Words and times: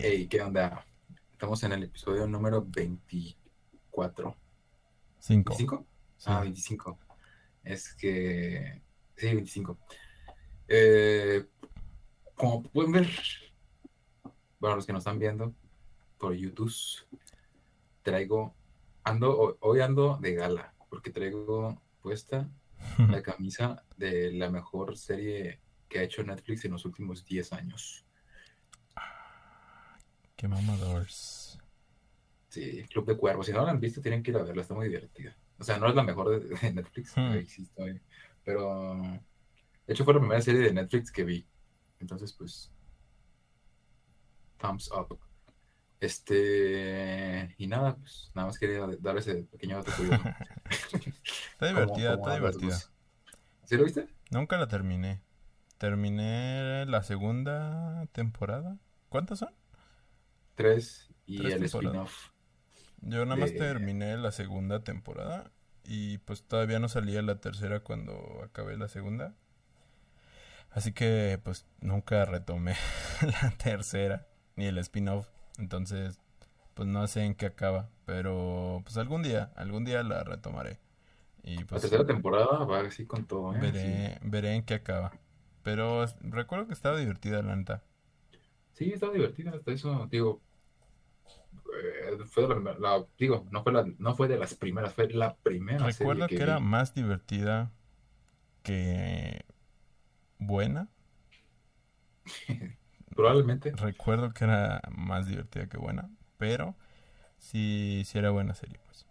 Hey, 0.00 0.26
¿qué 0.28 0.40
onda? 0.42 0.84
Estamos 1.32 1.62
en 1.64 1.72
el 1.72 1.82
episodio 1.84 2.26
número 2.26 2.64
24. 2.64 4.36
Cinco. 5.18 5.54
¿25? 5.54 5.84
Sí. 6.16 6.24
Ah, 6.26 6.40
25. 6.40 6.98
Es 7.64 7.94
que... 7.94 8.82
Sí, 9.16 9.26
25. 9.26 9.78
Eh, 10.68 11.46
como 12.34 12.62
pueden 12.62 12.92
ver, 12.92 13.08
bueno, 14.60 14.76
los 14.76 14.86
que 14.86 14.92
nos 14.92 15.00
están 15.00 15.18
viendo 15.18 15.54
por 16.18 16.34
YouTube, 16.34 16.72
traigo, 18.02 18.54
ando, 19.04 19.30
ho- 19.38 19.56
hoy 19.60 19.80
ando 19.80 20.18
de 20.20 20.34
gala, 20.34 20.74
porque 20.88 21.10
traigo 21.10 21.80
puesta 22.02 22.48
la 23.10 23.22
camisa 23.22 23.84
de 23.96 24.32
la 24.32 24.50
mejor 24.50 24.96
serie 24.96 25.60
que 25.88 25.98
ha 25.98 26.02
hecho 26.02 26.22
Netflix 26.22 26.64
en 26.64 26.72
los 26.72 26.84
últimos 26.84 27.24
10 27.24 27.52
años. 27.52 28.04
Qué 30.38 30.46
mamadores. 30.46 31.58
Sí, 32.48 32.84
Club 32.84 33.06
de 33.06 33.16
Cuervos. 33.16 33.46
Si 33.46 33.52
no 33.52 33.64
la 33.64 33.72
han 33.72 33.80
visto, 33.80 34.00
tienen 34.00 34.22
que 34.22 34.30
ir 34.30 34.36
a 34.36 34.44
verla, 34.44 34.62
está 34.62 34.72
muy 34.74 34.86
divertida. 34.88 35.36
O 35.58 35.64
sea, 35.64 35.78
no 35.78 35.88
es 35.88 35.96
la 35.96 36.04
mejor 36.04 36.30
de, 36.30 36.48
de 36.62 36.72
Netflix, 36.72 37.16
Hmm. 37.16 37.32
ahí 37.32 37.44
sí 37.46 37.62
estoy, 37.64 38.00
pero 38.44 38.94
de 39.02 39.92
hecho 39.92 40.04
fue 40.04 40.14
la 40.14 40.20
primera 40.20 40.40
serie 40.40 40.60
de 40.60 40.72
Netflix 40.72 41.10
que 41.10 41.24
vi. 41.24 41.44
Entonces, 41.98 42.32
pues, 42.32 42.70
thumbs 44.58 44.88
up. 44.92 45.18
Este, 46.00 47.56
y 47.58 47.66
nada, 47.66 47.96
pues 47.96 48.30
nada 48.32 48.46
más 48.46 48.58
quería 48.60 48.86
dar 49.00 49.18
ese 49.18 49.42
pequeño 49.42 49.78
dato 49.78 49.90
curioso. 49.96 50.22
Está 51.52 51.66
divertida, 51.66 52.14
está 52.14 52.34
divertida. 52.36 52.78
¿Sí 53.64 53.76
lo 53.76 53.82
viste? 53.82 54.06
Nunca 54.30 54.56
la 54.56 54.68
terminé. 54.68 55.20
Terminé 55.78 56.86
la 56.86 57.02
segunda 57.02 58.06
temporada. 58.12 58.78
¿Cuántas 59.08 59.40
son? 59.40 59.52
Tres 60.58 61.08
y 61.26 61.38
Tres 61.38 61.54
el 61.54 61.64
spin-off. 61.64 62.30
Yo 63.00 63.24
nada 63.24 63.36
más 63.36 63.50
De- 63.50 63.58
terminé 63.58 64.16
la 64.16 64.32
segunda 64.32 64.84
temporada 64.84 65.50
y 65.84 66.18
pues 66.18 66.42
todavía 66.44 66.78
no 66.78 66.88
salía 66.88 67.22
la 67.22 67.40
tercera 67.40 67.80
cuando 67.80 68.42
acabé 68.44 68.76
la 68.76 68.88
segunda. 68.88 69.34
Así 70.70 70.92
que 70.92 71.40
pues 71.42 71.66
nunca 71.80 72.24
retomé 72.24 72.74
la 73.42 73.50
tercera 73.56 74.26
ni 74.56 74.66
el 74.66 74.78
spin-off. 74.78 75.28
Entonces 75.58 76.18
pues 76.74 76.88
no 76.88 77.06
sé 77.08 77.24
en 77.24 77.34
qué 77.34 77.46
acaba. 77.46 77.90
Pero 78.06 78.82
pues 78.84 78.96
algún 78.98 79.22
día, 79.22 79.52
algún 79.56 79.84
día 79.84 80.02
la 80.02 80.24
retomaré. 80.24 80.80
Y 81.44 81.58
La 81.58 81.66
pues 81.66 81.82
tercera 81.82 82.06
temporada 82.06 82.64
va 82.64 82.80
así 82.80 83.06
con 83.06 83.26
todo, 83.26 83.54
¿eh? 83.54 83.58
veré, 83.60 84.18
veré 84.22 84.54
en 84.54 84.64
qué 84.64 84.74
acaba. 84.74 85.12
Pero 85.62 86.06
recuerdo 86.22 86.66
que 86.66 86.74
estaba 86.74 86.98
divertida 86.98 87.42
la 87.42 87.56
neta. 87.56 87.82
Sí, 88.72 88.92
está 88.92 89.10
divertida 89.10 89.50
hasta 89.52 89.72
eso, 89.72 90.06
digo, 90.10 90.42
eh, 91.74 92.18
fue 92.26 92.46
de 92.48 92.60
la, 92.60 92.74
la- 92.78 93.06
digo, 93.18 93.46
no 93.50 93.62
fue 93.62 93.72
la, 93.72 93.84
no 93.98 94.14
fue 94.16 94.28
de 94.28 94.38
las 94.38 94.54
primeras, 94.54 94.94
fue 94.94 95.08
la 95.10 95.36
primera 95.36 95.90
Recuerdo 95.90 96.28
serie 96.28 96.28
que 96.28 96.42
que 96.42 96.42
era 96.42 96.60
más 96.60 96.94
divertida 96.94 97.72
que 98.62 99.44
buena. 100.38 100.88
Probablemente. 103.14 103.76
Recuerdo 103.76 104.32
que 104.34 104.44
era 104.44 104.82
más 104.90 105.26
divertida 105.26 105.68
que 105.68 105.78
buena, 105.78 106.10
pero 106.38 106.74
sí, 107.38 108.02
sí 108.06 108.18
era 108.18 108.30
buena 108.30 108.54
serie, 108.54 108.78
pues. 108.86 109.06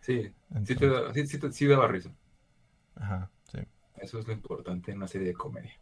Sí, 0.00 0.34
sí, 0.64 0.76
te 0.76 0.88
sí 1.26 1.38
te- 1.38 1.52
sí 1.52 1.66
daba 1.66 1.88
risa. 1.88 2.10
ajá, 2.96 3.30
sí. 3.50 3.58
Eso 3.96 4.18
es 4.18 4.26
lo 4.26 4.32
importante 4.32 4.90
en 4.90 4.96
una 4.96 5.08
serie 5.08 5.28
de 5.28 5.34
comedia. 5.34 5.78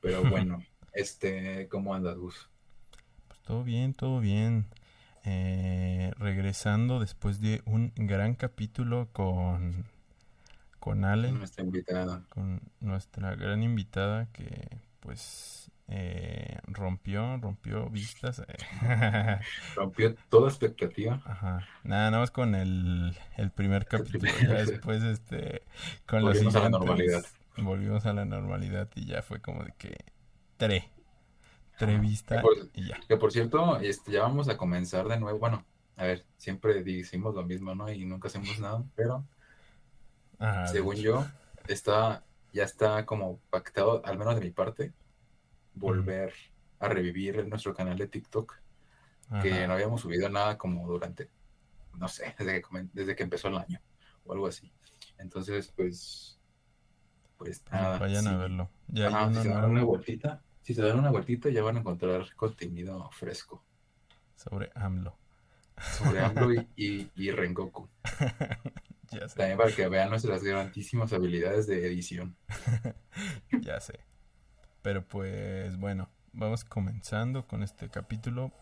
Pero 0.00 0.26
bueno, 0.26 0.66
este, 0.92 1.68
¿cómo 1.68 1.94
andas, 1.94 2.16
Gus? 2.18 2.50
Pues 3.28 3.40
todo 3.42 3.64
bien, 3.64 3.94
todo 3.94 4.20
bien. 4.20 4.66
Eh, 5.24 6.12
regresando 6.18 6.98
después 6.98 7.40
de 7.40 7.62
un 7.66 7.92
gran 7.94 8.34
capítulo 8.34 9.08
con, 9.12 9.84
con 10.78 11.04
Ale, 11.04 11.30
Nuestra 11.32 11.62
invitada. 11.64 12.22
con 12.30 12.62
nuestra 12.80 13.34
gran 13.34 13.62
invitada 13.62 14.28
que 14.32 14.78
pues 15.00 15.70
eh, 15.88 16.58
rompió, 16.66 17.36
rompió 17.38 17.88
vistas. 17.90 18.42
Rompió 19.76 20.14
toda 20.28 20.48
expectativa. 20.48 21.20
Ajá. 21.24 21.66
Nada, 21.84 22.10
nada 22.10 22.20
más 22.22 22.30
con 22.30 22.54
el, 22.54 23.14
el 23.36 23.50
primer 23.50 23.86
capítulo. 23.86 24.20
primer- 24.32 24.48
Ya 24.64 24.70
después, 24.70 25.02
este, 25.02 25.62
con 26.06 26.22
los 26.22 26.34
Volvimos 26.34 26.54
a 26.56 26.60
la 26.60 26.70
normalidad. 26.70 27.24
Volvimos 27.56 28.06
a 28.06 28.12
la 28.14 28.24
normalidad 28.24 28.88
y 28.94 29.04
ya 29.06 29.22
fue 29.22 29.40
como 29.40 29.64
de 29.64 29.72
que 29.76 29.96
tre, 30.56 30.88
tre 31.80 31.98
vista 31.98 32.42
Por- 32.42 32.70
y 32.74 32.88
ya. 32.88 32.98
Que 33.08 33.16
por 33.16 33.32
cierto, 33.32 33.78
este, 33.80 34.12
ya 34.12 34.22
vamos 34.22 34.48
a 34.48 34.56
comenzar 34.56 35.08
de 35.08 35.18
nuevo. 35.20 35.38
Bueno, 35.38 35.66
a 35.96 36.04
ver, 36.04 36.26
siempre 36.36 36.82
decimos 36.84 37.34
lo 37.34 37.44
mismo, 37.44 37.74
¿no? 37.74 37.90
Y 37.92 38.04
nunca 38.06 38.28
hacemos 38.28 38.58
nada, 38.60 38.84
pero 38.94 39.26
Ajá, 40.38 40.74
de 40.74 40.80
según 40.80 40.96
yo, 40.96 41.32
está, 41.66 42.24
ya 42.52 42.64
está 42.64 43.06
como 43.06 43.40
pactado, 43.50 44.04
al 44.04 44.18
menos 44.18 44.34
de 44.36 44.40
mi 44.42 44.50
parte, 44.50 44.94
volver 45.74 46.34
a 46.80 46.88
revivir 46.88 47.46
nuestro 47.48 47.74
canal 47.74 47.98
de 47.98 48.08
TikTok, 48.08 48.54
que 49.38 49.66
no 49.66 49.74
habíamos 49.74 50.02
subido 50.02 50.28
nada 50.30 50.58
como 50.58 50.88
durante, 50.88 51.30
no 51.94 52.08
sé, 52.08 52.34
desde 52.38 52.62
que, 52.62 52.68
desde 52.94 53.16
que 53.16 53.24
empezó 53.24 53.48
el 53.48 53.58
año 53.58 53.80
o 54.24 54.32
algo 54.32 54.46
así. 54.48 54.72
Entonces, 55.18 55.72
pues, 55.76 56.40
pues 57.36 57.64
Pues 57.70 57.72
nada. 57.72 57.98
vayan 57.98 58.26
a 58.28 58.36
verlo. 58.36 58.70
Ya 58.88 59.06
hay 59.06 59.14
Ajá, 59.14 59.32
si 59.32 59.40
uno 59.40 59.40
se 59.40 59.48
dan 59.50 59.66
nuevo 59.66 59.70
una 59.70 59.84
vueltita, 59.84 60.42
si 60.70 60.74
se 60.74 60.82
dan 60.82 60.98
una 60.98 61.10
vueltita, 61.10 61.48
ya 61.50 61.62
van 61.62 61.76
a 61.76 61.80
encontrar 61.80 62.34
contenido 62.36 63.10
fresco 63.12 63.64
sobre 64.36 64.70
AMLO. 64.74 65.18
sobre 65.88 66.20
AMLO 66.20 66.52
y, 66.54 66.70
y, 66.76 67.12
y 67.14 67.30
Rengoku. 67.32 67.88
Ya 69.12 69.28
sé, 69.28 69.36
También 69.36 69.58
para 69.58 69.72
que 69.74 69.88
vean 69.88 70.10
nuestras 70.10 70.42
grandísimas 70.44 71.12
habilidades 71.12 71.66
de 71.66 71.84
edición. 71.86 72.36
ya 73.60 73.80
sé. 73.80 74.00
Pero 74.82 75.06
pues 75.06 75.76
bueno, 75.78 76.08
vamos 76.32 76.64
comenzando 76.64 77.46
con 77.46 77.62
este 77.62 77.90
capítulo. 77.90 78.52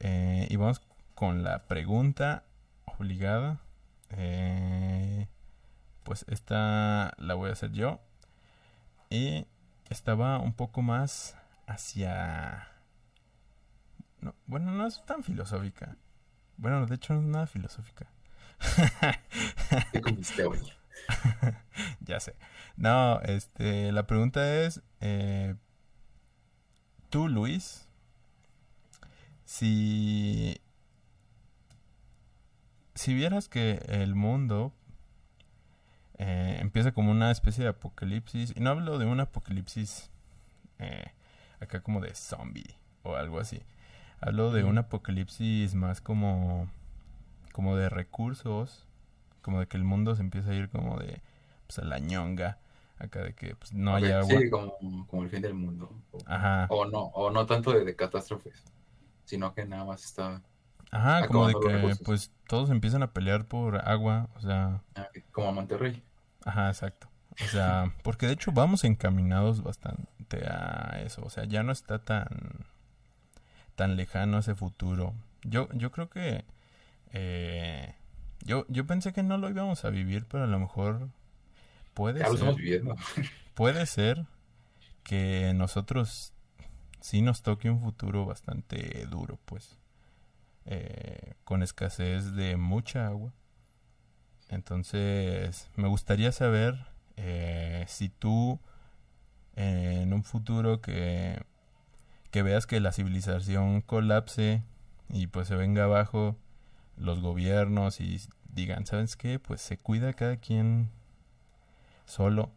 eh, 0.00 0.46
y 0.50 0.56
vamos 0.56 0.82
con 1.14 1.42
la 1.44 1.66
pregunta 1.68 2.44
obligada. 2.84 3.60
Eh, 4.10 5.28
pues 6.04 6.24
esta 6.28 7.14
la 7.18 7.34
voy 7.34 7.50
a 7.50 7.52
hacer 7.54 7.72
yo. 7.72 8.00
Y 9.10 9.46
estaba 9.90 10.38
un 10.38 10.54
poco 10.54 10.80
más 10.80 11.36
hacia... 11.66 12.68
no, 14.20 14.34
bueno, 14.46 14.72
no 14.72 14.86
es 14.86 15.04
tan 15.04 15.22
filosófica. 15.22 15.96
Bueno, 16.56 16.86
de 16.86 16.94
hecho 16.94 17.14
no 17.14 17.20
es 17.20 17.26
nada 17.26 17.46
filosófica. 17.46 18.06
¿Qué 19.92 20.00
comiste 20.00 20.44
hoy? 20.44 20.60
Ya 22.00 22.20
sé. 22.20 22.34
No, 22.76 23.20
este, 23.20 23.92
la 23.92 24.06
pregunta 24.06 24.56
es, 24.56 24.82
eh, 25.00 25.54
tú, 27.08 27.28
Luis, 27.28 27.88
si, 29.44 30.60
si 32.94 33.14
vieras 33.14 33.48
que 33.48 33.82
el 33.88 34.14
mundo 34.14 34.74
eh, 36.20 36.58
empieza 36.60 36.92
como 36.92 37.10
una 37.12 37.32
especie 37.32 37.64
de 37.64 37.70
apocalipsis, 37.70 38.54
y 38.56 38.60
no 38.60 38.70
hablo 38.70 38.98
de 38.98 39.06
un 39.06 39.20
apocalipsis 39.20 40.10
eh, 40.78 41.12
acá 41.60 41.82
como 41.82 42.00
de 42.00 42.14
zombie 42.14 42.76
o 43.04 43.16
algo 43.16 43.40
así, 43.40 43.62
hablo 44.20 44.52
de 44.52 44.64
un 44.64 44.78
apocalipsis 44.78 45.74
más 45.74 46.00
como, 46.02 46.68
como 47.52 47.76
de 47.76 47.88
recursos, 47.88 48.86
como 49.42 49.60
de 49.60 49.66
que 49.68 49.76
el 49.78 49.84
mundo 49.84 50.14
se 50.16 50.22
empieza 50.22 50.50
a 50.50 50.54
ir 50.54 50.70
como 50.70 50.98
de 50.98 51.22
pues 51.66 51.78
a 51.80 51.84
la 51.84 51.98
ñonga, 51.98 52.58
acá 52.98 53.22
de 53.24 53.34
que 53.34 53.56
pues, 53.56 53.72
no 53.74 53.94
hay 53.96 54.06
Ok, 54.06 54.12
agua. 54.12 54.40
Sí, 54.40 54.50
como, 54.50 55.06
como 55.08 55.22
el 55.22 55.30
fin 55.30 55.42
del 55.42 55.54
mundo. 55.54 55.90
O, 56.12 56.18
Ajá, 56.26 56.66
o 56.68 56.84
no, 56.86 57.00
o 57.14 57.30
no 57.30 57.46
tanto 57.46 57.72
de, 57.72 57.84
de 57.84 57.96
catástrofes, 57.96 58.64
sino 59.24 59.54
que 59.54 59.64
nada 59.66 59.84
más 59.84 60.04
está 60.04 60.42
ajá, 60.90 61.26
como 61.26 61.48
de 61.48 61.58
que 61.58 61.96
pues 62.04 62.32
todos 62.46 62.70
empiezan 62.70 63.02
a 63.02 63.12
pelear 63.12 63.46
por 63.46 63.76
agua, 63.88 64.28
o 64.36 64.40
sea, 64.40 64.82
ah, 64.94 65.08
como 65.32 65.52
Monterrey. 65.52 66.02
Ajá, 66.44 66.68
exacto. 66.68 67.08
O 67.40 67.48
sea, 67.48 67.92
porque 68.02 68.26
de 68.26 68.32
hecho 68.34 68.52
vamos 68.52 68.84
encaminados 68.84 69.62
bastante 69.62 70.46
a 70.48 71.00
eso, 71.04 71.22
o 71.24 71.30
sea, 71.30 71.44
ya 71.44 71.62
no 71.62 71.72
está 71.72 72.00
tan 72.04 72.26
tan 73.76 73.96
lejano 73.96 74.38
ese 74.38 74.54
futuro. 74.54 75.14
Yo 75.42 75.68
yo 75.72 75.90
creo 75.90 76.10
que 76.10 76.44
eh, 77.12 77.94
yo 78.44 78.66
yo 78.68 78.86
pensé 78.86 79.12
que 79.12 79.22
no 79.22 79.38
lo 79.38 79.50
íbamos 79.50 79.84
a 79.84 79.90
vivir, 79.90 80.26
pero 80.26 80.44
a 80.44 80.46
lo 80.46 80.58
mejor 80.58 81.08
puede 81.94 82.20
Ya 82.20 82.28
lo 82.28 82.34
estamos 82.34 82.54
ser. 82.54 82.62
viviendo. 82.64 82.96
Puede 83.54 83.86
ser 83.86 84.26
que 85.04 85.52
nosotros 85.54 86.32
sí 87.00 87.22
nos 87.22 87.42
toque 87.42 87.70
un 87.70 87.80
futuro 87.80 88.26
bastante 88.26 89.06
duro, 89.06 89.38
pues, 89.46 89.78
eh, 90.66 91.34
con 91.44 91.62
escasez 91.62 92.34
de 92.34 92.56
mucha 92.56 93.06
agua. 93.06 93.32
Entonces, 94.50 95.70
me 95.76 95.88
gustaría 95.88 96.32
saber 96.32 96.74
eh, 97.16 97.84
si 97.88 98.08
tú, 98.08 98.58
eh, 99.56 100.00
en 100.02 100.12
un 100.12 100.24
futuro 100.24 100.80
que, 100.80 101.40
que 102.32 102.42
veas 102.42 102.66
que 102.66 102.80
la 102.80 102.92
civilización 102.92 103.80
colapse 103.80 104.62
y 105.08 105.28
pues 105.28 105.48
se 105.48 105.54
venga 105.54 105.84
abajo 105.84 106.36
los 106.96 107.20
gobiernos 107.20 108.00
y 108.00 108.20
digan, 108.52 108.86
¿sabes 108.86 109.16
qué? 109.16 109.38
Pues 109.38 109.60
se 109.60 109.78
cuida 109.78 110.12
cada 110.14 110.36
quien 110.36 110.90
solo 112.04 112.50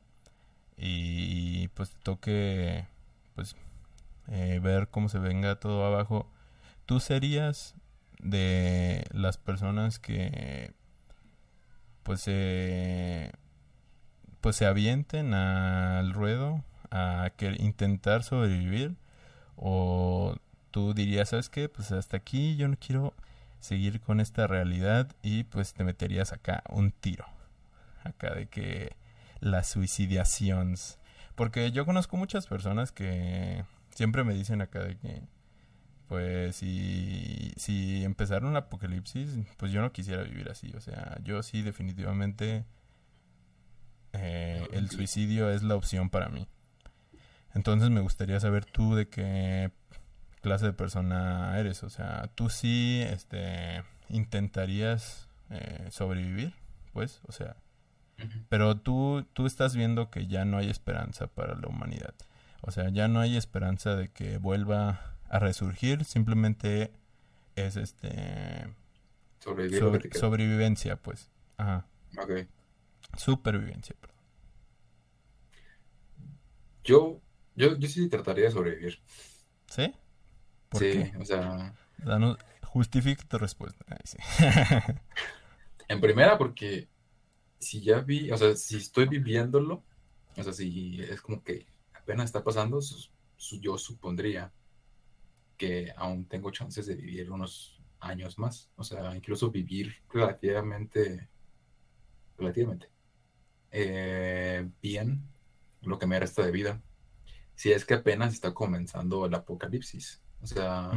y 0.78 1.68
pues 1.69 1.92
toque 2.04 2.88
pues 3.36 3.56
eh, 4.30 4.60
ver 4.62 4.90
cómo 4.90 5.10
se 5.10 5.19
venga 5.19 5.60
todo 5.60 5.86
abajo. 5.86 6.28
¿Tú 6.88 7.00
serías 7.00 7.75
de 8.19 9.06
las 9.12 9.38
personas 9.38 10.00
que 10.00 10.74
pues 12.04 12.22
se 12.22 13.32
pues 14.42 14.58
se 14.58 14.66
avienten 14.66 15.34
al 15.34 16.14
ruedo 16.14 16.64
a 16.92 17.32
que 17.38 17.56
intentar 17.60 18.24
sobrevivir. 18.24 18.96
O 19.56 20.36
tú 20.72 20.94
dirías 20.94 21.30
sabes 21.30 21.50
qué 21.50 21.70
pues 21.70 21.92
hasta 21.92 22.18
aquí 22.18 22.56
yo 22.58 22.68
no 22.68 22.76
quiero 22.78 23.14
seguir 23.60 24.02
con 24.02 24.20
esta 24.20 24.48
realidad 24.48 25.10
y 25.22 25.46
pues 25.46 25.74
te 25.74 25.84
meterías 25.84 26.34
acá 26.34 26.64
un 26.70 26.92
tiro. 26.92 27.26
Acá 28.04 28.34
de 28.36 28.48
que 28.48 28.96
las 29.40 29.68
suicidaciones. 29.70 31.00
Porque 31.36 31.72
yo 31.72 31.86
conozco 31.86 32.18
muchas 32.18 32.48
personas 32.48 32.92
que 32.92 33.64
siempre 33.96 34.24
me 34.24 34.34
dicen 34.34 34.62
acá 34.62 34.80
de 34.80 34.98
que 34.98 35.22
pues 36.13 36.57
si, 36.57 37.54
si 37.57 38.04
empezara 38.04 38.45
un 38.45 38.56
apocalipsis, 38.56 39.31
pues 39.57 39.71
yo 39.71 39.81
no 39.81 39.92
quisiera 39.92 40.21
vivir 40.21 40.48
así. 40.48 40.71
O 40.75 40.80
sea, 40.80 41.18
yo 41.24 41.42
sí 41.42 41.63
definitivamente 41.63 42.65
eh, 44.12 44.68
el 44.74 44.92
suicidio 44.92 45.50
es 45.50 45.63
la 45.63 45.75
opción 45.75 46.12
para 46.12 46.30
mí. 46.30 46.48
Entonces 47.56 47.89
me 47.89 48.00
gustaría 48.00 48.39
saber 48.39 48.63
tú 48.63 48.94
de 48.94 49.10
qué 49.10 49.71
clase 50.42 50.68
de 50.68 50.74
persona 50.74 51.57
eres. 51.57 51.81
O 51.81 51.89
sea, 51.89 52.30
tú 52.36 52.51
sí 52.51 53.01
este, 53.07 53.83
intentarías 54.07 55.27
eh, 55.50 55.88
sobrevivir, 55.89 56.54
pues, 56.94 57.21
o 57.27 57.31
sea, 57.31 57.56
pero 58.50 58.77
tú, 58.77 59.25
tú 59.33 59.48
estás 59.48 59.75
viendo 59.75 60.12
que 60.12 60.27
ya 60.27 60.45
no 60.45 60.59
hay 60.59 60.69
esperanza 60.69 61.25
para 61.25 61.56
la 61.56 61.68
humanidad. 61.68 62.13
O 62.62 62.69
sea, 62.69 62.89
ya 62.89 63.07
no 63.07 63.19
hay 63.19 63.36
esperanza 63.36 63.95
de 63.95 64.09
que 64.09 64.38
vuelva 64.38 65.12
a 65.33 65.39
resurgir, 65.39 66.06
simplemente 66.06 66.94
es 67.56 67.75
este 67.75 68.71
sobrevivencia, 69.39 70.95
pues. 70.95 71.31
Ajá. 71.57 71.88
Ok. 72.19 72.47
Supervivencia, 73.18 73.95
perdón. 74.00 74.18
Yo, 76.83 77.19
yo, 77.56 77.75
yo 77.77 77.89
sí 77.89 78.07
trataría 78.09 78.45
de 78.45 78.51
sobrevivir. 78.51 79.00
¿Sí? 79.68 79.91
sí, 80.74 81.12
o 81.19 81.25
sea. 81.25 81.74
Danos, 81.97 82.38
justifica 82.62 83.24
tu 83.27 83.39
respuesta. 83.39 83.83
en 85.88 86.00
primera, 86.00 86.38
porque 86.38 86.89
si 87.57 87.81
ya 87.81 88.01
vi, 88.01 88.30
o 88.30 88.38
sea, 88.38 88.56
si 88.56 88.77
estoy 88.77 89.07
viviéndolo, 89.07 89.83
o 90.38 90.44
sea, 90.44 90.53
si 90.53 91.01
es 91.01 91.21
como 91.21 91.44
que 91.44 91.65
apenas 91.95 92.25
está 92.25 92.44
pasando, 92.44 92.80
yo 93.59 93.77
supondría 93.80 94.53
que 95.58 95.94
aún 95.96 96.26
tengo 96.26 96.52
chances 96.52 96.86
de 96.88 96.96
vivir 96.96 97.32
unos 97.32 97.82
años 98.00 98.38
más, 98.38 98.70
o 98.76 98.84
sea, 98.84 99.16
incluso 99.16 99.50
vivir 99.50 99.96
relativamente, 100.10 101.30
relativamente 102.38 102.90
eh, 103.72 104.70
bien 104.82 105.24
lo 105.82 105.98
que 105.98 106.08
me 106.08 106.20
resta 106.20 106.46
de 106.46 106.52
vida, 106.52 106.82
si 107.56 107.72
es 107.72 107.86
que 107.86 107.94
apenas 107.94 108.34
está 108.34 108.54
comenzando 108.54 109.26
el 109.26 109.34
apocalipsis, 109.34 110.22
o 110.42 110.48
sea, 110.48 110.92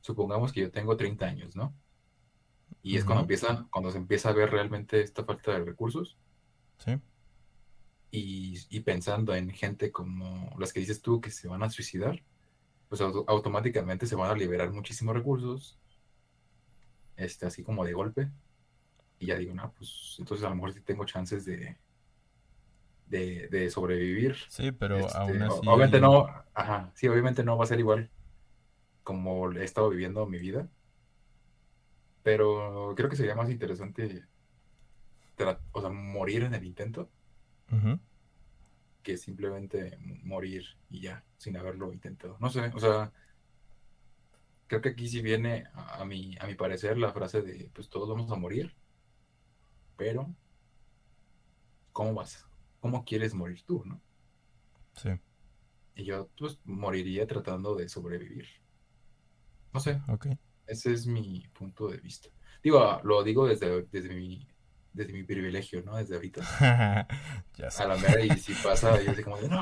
supongamos 0.00 0.52
que 0.52 0.60
yo 0.60 0.70
tengo 0.70 0.96
30 0.96 1.26
años, 1.26 1.56
¿no? 1.56 1.74
Y 2.82 2.96
es 2.96 3.04
cuando 3.04 3.22
empieza, 3.22 3.66
cuando 3.70 3.90
se 3.90 3.98
empieza 3.98 4.28
a 4.28 4.32
ver 4.32 4.50
realmente 4.50 5.00
esta 5.00 5.24
falta 5.24 5.52
de 5.52 5.64
recursos. 5.64 6.16
Sí. 6.78 7.00
Y, 8.10 8.58
y, 8.70 8.80
pensando 8.80 9.34
en 9.34 9.50
gente 9.50 9.90
como 9.90 10.54
las 10.58 10.72
que 10.72 10.80
dices 10.80 11.02
tú 11.02 11.20
que 11.20 11.30
se 11.30 11.48
van 11.48 11.62
a 11.62 11.70
suicidar, 11.70 12.22
pues 12.88 13.00
automáticamente 13.00 14.06
se 14.06 14.16
van 14.16 14.30
a 14.30 14.34
liberar 14.34 14.70
muchísimos 14.72 15.14
recursos, 15.14 15.78
este, 17.16 17.46
así 17.46 17.62
como 17.62 17.84
de 17.84 17.92
golpe. 17.92 18.30
Y 19.18 19.26
ya 19.26 19.36
digo, 19.36 19.54
no, 19.54 19.72
pues 19.72 20.16
entonces 20.18 20.44
a 20.44 20.50
lo 20.50 20.56
mejor 20.56 20.72
sí 20.72 20.80
tengo 20.80 21.04
chances 21.04 21.44
de, 21.44 21.76
de, 23.06 23.70
sobrevivir. 23.70 24.36
Sí, 24.48 24.72
pero 24.72 24.98
este, 24.98 25.18
aún 25.18 25.42
así... 25.42 25.60
Obviamente 25.66 26.00
no, 26.00 26.26
ajá, 26.54 26.92
sí, 26.94 27.08
obviamente 27.08 27.42
no 27.42 27.56
va 27.56 27.64
a 27.64 27.68
ser 27.68 27.78
igual 27.78 28.10
como 29.02 29.50
he 29.52 29.64
estado 29.64 29.88
viviendo 29.88 30.26
mi 30.26 30.38
vida. 30.38 30.68
Pero 32.22 32.92
creo 32.96 33.08
que 33.08 33.16
sería 33.16 33.36
más 33.36 33.50
interesante 33.50 34.24
o 35.72 35.80
sea, 35.80 35.90
morir 35.90 36.42
en 36.42 36.54
el 36.54 36.64
intento 36.64 37.08
que 39.06 39.16
simplemente 39.16 39.96
morir 40.24 40.64
y 40.90 41.02
ya, 41.02 41.24
sin 41.36 41.56
haberlo 41.56 41.92
intentado. 41.92 42.36
No 42.40 42.50
sé, 42.50 42.72
o 42.74 42.80
sea, 42.80 43.12
creo 44.66 44.80
que 44.80 44.88
aquí 44.88 45.08
sí 45.08 45.22
viene 45.22 45.68
a, 45.74 46.04
mi, 46.04 46.36
a 46.40 46.46
mi 46.48 46.56
parecer 46.56 46.98
la 46.98 47.12
frase 47.12 47.40
de, 47.40 47.70
pues 47.72 47.88
todos 47.88 48.08
vamos 48.08 48.32
a 48.32 48.34
morir, 48.34 48.74
pero 49.96 50.34
¿cómo 51.92 52.14
vas? 52.14 52.44
¿Cómo 52.80 53.04
quieres 53.04 53.32
morir 53.32 53.62
tú, 53.62 53.84
no? 53.84 54.02
Sí. 54.96 55.10
Y 55.94 56.02
yo, 56.02 56.28
pues, 56.36 56.58
moriría 56.64 57.28
tratando 57.28 57.76
de 57.76 57.88
sobrevivir. 57.88 58.48
No 59.72 59.78
sé. 59.78 60.02
Ok. 60.08 60.26
Ese 60.66 60.92
es 60.92 61.06
mi 61.06 61.46
punto 61.56 61.86
de 61.86 61.98
vista. 61.98 62.28
Digo, 62.60 63.00
lo 63.04 63.22
digo 63.22 63.46
desde, 63.46 63.82
desde 63.84 64.12
mi 64.16 64.48
desde 64.96 65.12
mi 65.12 65.22
privilegio, 65.22 65.82
¿no? 65.82 65.96
Desde 65.96 66.14
ahorita. 66.14 66.40
ya 67.56 67.70
sé. 67.70 67.82
A 67.82 67.86
la 67.86 67.96
mera, 67.96 68.20
y 68.20 68.30
si 68.38 68.54
pasa, 68.54 69.00
yo 69.02 69.10
así 69.10 69.22
como 69.22 69.36
de, 69.36 69.48
no. 69.50 69.60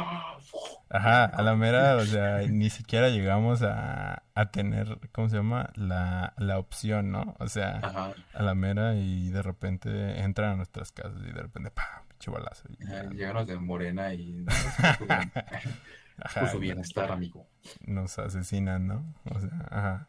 Ajá, 0.88 1.24
a 1.24 1.42
la 1.42 1.56
mera, 1.56 1.96
o 1.96 2.04
sea, 2.04 2.38
ni 2.48 2.70
siquiera 2.70 3.08
llegamos 3.10 3.62
a, 3.62 4.22
a 4.34 4.50
tener, 4.50 4.98
¿cómo 5.12 5.28
se 5.28 5.36
llama? 5.36 5.70
La, 5.74 6.34
la 6.38 6.58
opción, 6.58 7.10
¿no? 7.10 7.34
O 7.40 7.48
sea, 7.48 8.14
a 8.32 8.42
la 8.42 8.54
mera 8.54 8.94
y 8.94 9.30
de 9.30 9.42
repente 9.42 10.20
entran 10.20 10.52
a 10.52 10.56
nuestras 10.56 10.92
casas 10.92 11.20
y 11.22 11.32
de 11.32 11.42
repente, 11.42 11.70
¡pam! 11.70 12.04
Chivalazo. 12.20 12.68
Lleganos 13.12 13.46
de 13.46 13.56
Morena 13.56 14.14
y... 14.14 14.46
Ajá, 16.16 16.48
su 16.48 16.60
bienestar, 16.60 17.10
amigo. 17.10 17.48
Nos 17.86 18.20
asesinan, 18.20 18.86
¿no? 18.86 19.14
O 19.24 19.40
sea, 19.40 19.66
ajá. 19.68 20.08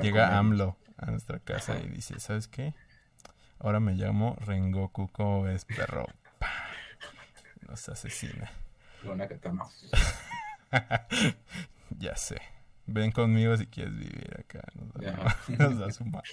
Llega 0.00 0.38
AMLO 0.38 0.76
a 0.98 1.10
nuestra 1.10 1.40
casa 1.40 1.78
y 1.78 1.88
dice, 1.88 2.20
¿sabes 2.20 2.48
qué? 2.48 2.74
Ahora 3.58 3.80
me 3.80 3.94
llamo 3.94 4.36
Rengoku, 4.40 5.08
¿cómo 5.12 5.42
ves, 5.42 5.64
perro? 5.64 6.06
Nos 7.66 7.88
asesina. 7.88 8.50
ya 11.98 12.16
sé. 12.16 12.40
Ven 12.86 13.10
conmigo 13.10 13.56
si 13.56 13.66
quieres 13.66 13.96
vivir 13.96 14.36
acá. 14.38 14.62
Nos 15.58 15.78
da, 15.78 15.90
su 15.92 16.04
madre. 16.04 16.30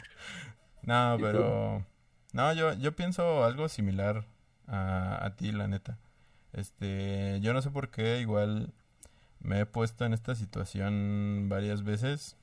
No, 0.83 1.17
pero... 1.19 1.85
No, 2.33 2.53
yo, 2.53 2.73
yo 2.73 2.95
pienso 2.95 3.43
algo 3.43 3.69
similar 3.69 4.25
a, 4.67 5.25
a 5.25 5.35
ti, 5.35 5.51
la 5.51 5.67
neta. 5.67 5.97
Este, 6.51 7.39
yo 7.41 7.53
no 7.53 7.61
sé 7.61 7.71
por 7.71 7.89
qué, 7.89 8.19
igual 8.19 8.73
me 9.39 9.61
he 9.61 9.65
puesto 9.65 10.05
en 10.05 10.13
esta 10.13 10.35
situación 10.35 11.47
varias 11.49 11.83
veces. 11.83 12.35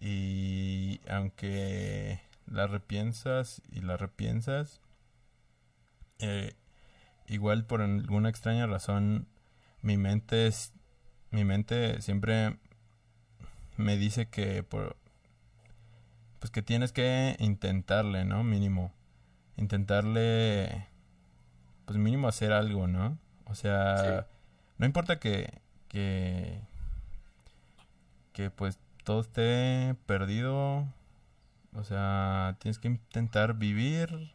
Y 0.00 1.00
aunque 1.08 2.20
la 2.46 2.66
repiensas 2.66 3.62
y 3.70 3.80
la 3.80 3.96
repiensas, 3.96 4.80
eh, 6.18 6.54
igual 7.26 7.64
por 7.66 7.80
alguna 7.82 8.28
extraña 8.28 8.66
razón, 8.66 9.28
mi 9.82 9.96
mente 9.96 10.46
es, 10.46 10.72
mi 11.30 11.44
mente 11.44 12.00
siempre 12.00 12.58
me 13.76 13.96
dice 13.96 14.26
que 14.28 14.62
por, 14.62 14.96
pues 16.38 16.50
que 16.50 16.62
tienes 16.62 16.92
que 16.92 17.36
intentarle, 17.38 18.24
¿no? 18.24 18.44
Mínimo, 18.44 18.92
intentarle, 19.56 20.88
pues 21.86 21.98
mínimo 21.98 22.28
hacer 22.28 22.52
algo, 22.52 22.86
¿no? 22.86 23.18
O 23.46 23.54
sea, 23.54 24.26
no 24.78 24.86
importa 24.86 25.18
que, 25.18 25.60
que, 25.88 26.60
que 28.32 28.50
pues 28.50 28.78
todo 29.04 29.20
esté 29.20 29.94
perdido 30.06 30.86
o 31.74 31.82
sea, 31.82 32.56
tienes 32.60 32.78
que 32.78 32.88
intentar 32.88 33.54
vivir 33.54 34.32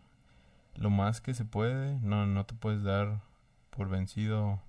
lo 0.75 0.89
más 0.89 1.21
que 1.21 1.33
se 1.33 1.45
puede. 1.45 1.99
No, 2.01 2.25
no 2.25 2.45
te 2.45 2.53
puedes 2.53 2.83
dar 2.83 3.21
por 3.69 3.89
vencido 3.89 4.61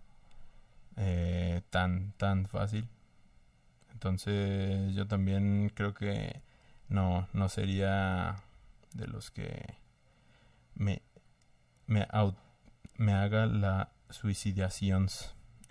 eh, 0.97 1.63
tan, 1.71 2.13
tan 2.13 2.47
fácil. 2.47 2.89
Entonces 3.93 4.95
yo 4.95 5.07
también 5.07 5.71
creo 5.75 5.95
que 5.95 6.43
no, 6.89 7.29
no 7.33 7.49
sería 7.49 8.37
de 8.95 9.07
los 9.09 9.31
que 9.31 9.75
me, 10.75 11.03
me, 11.87 12.07
me 12.97 13.13
haga 13.13 13.47
la 13.47 13.91
suicidación. 14.11 15.09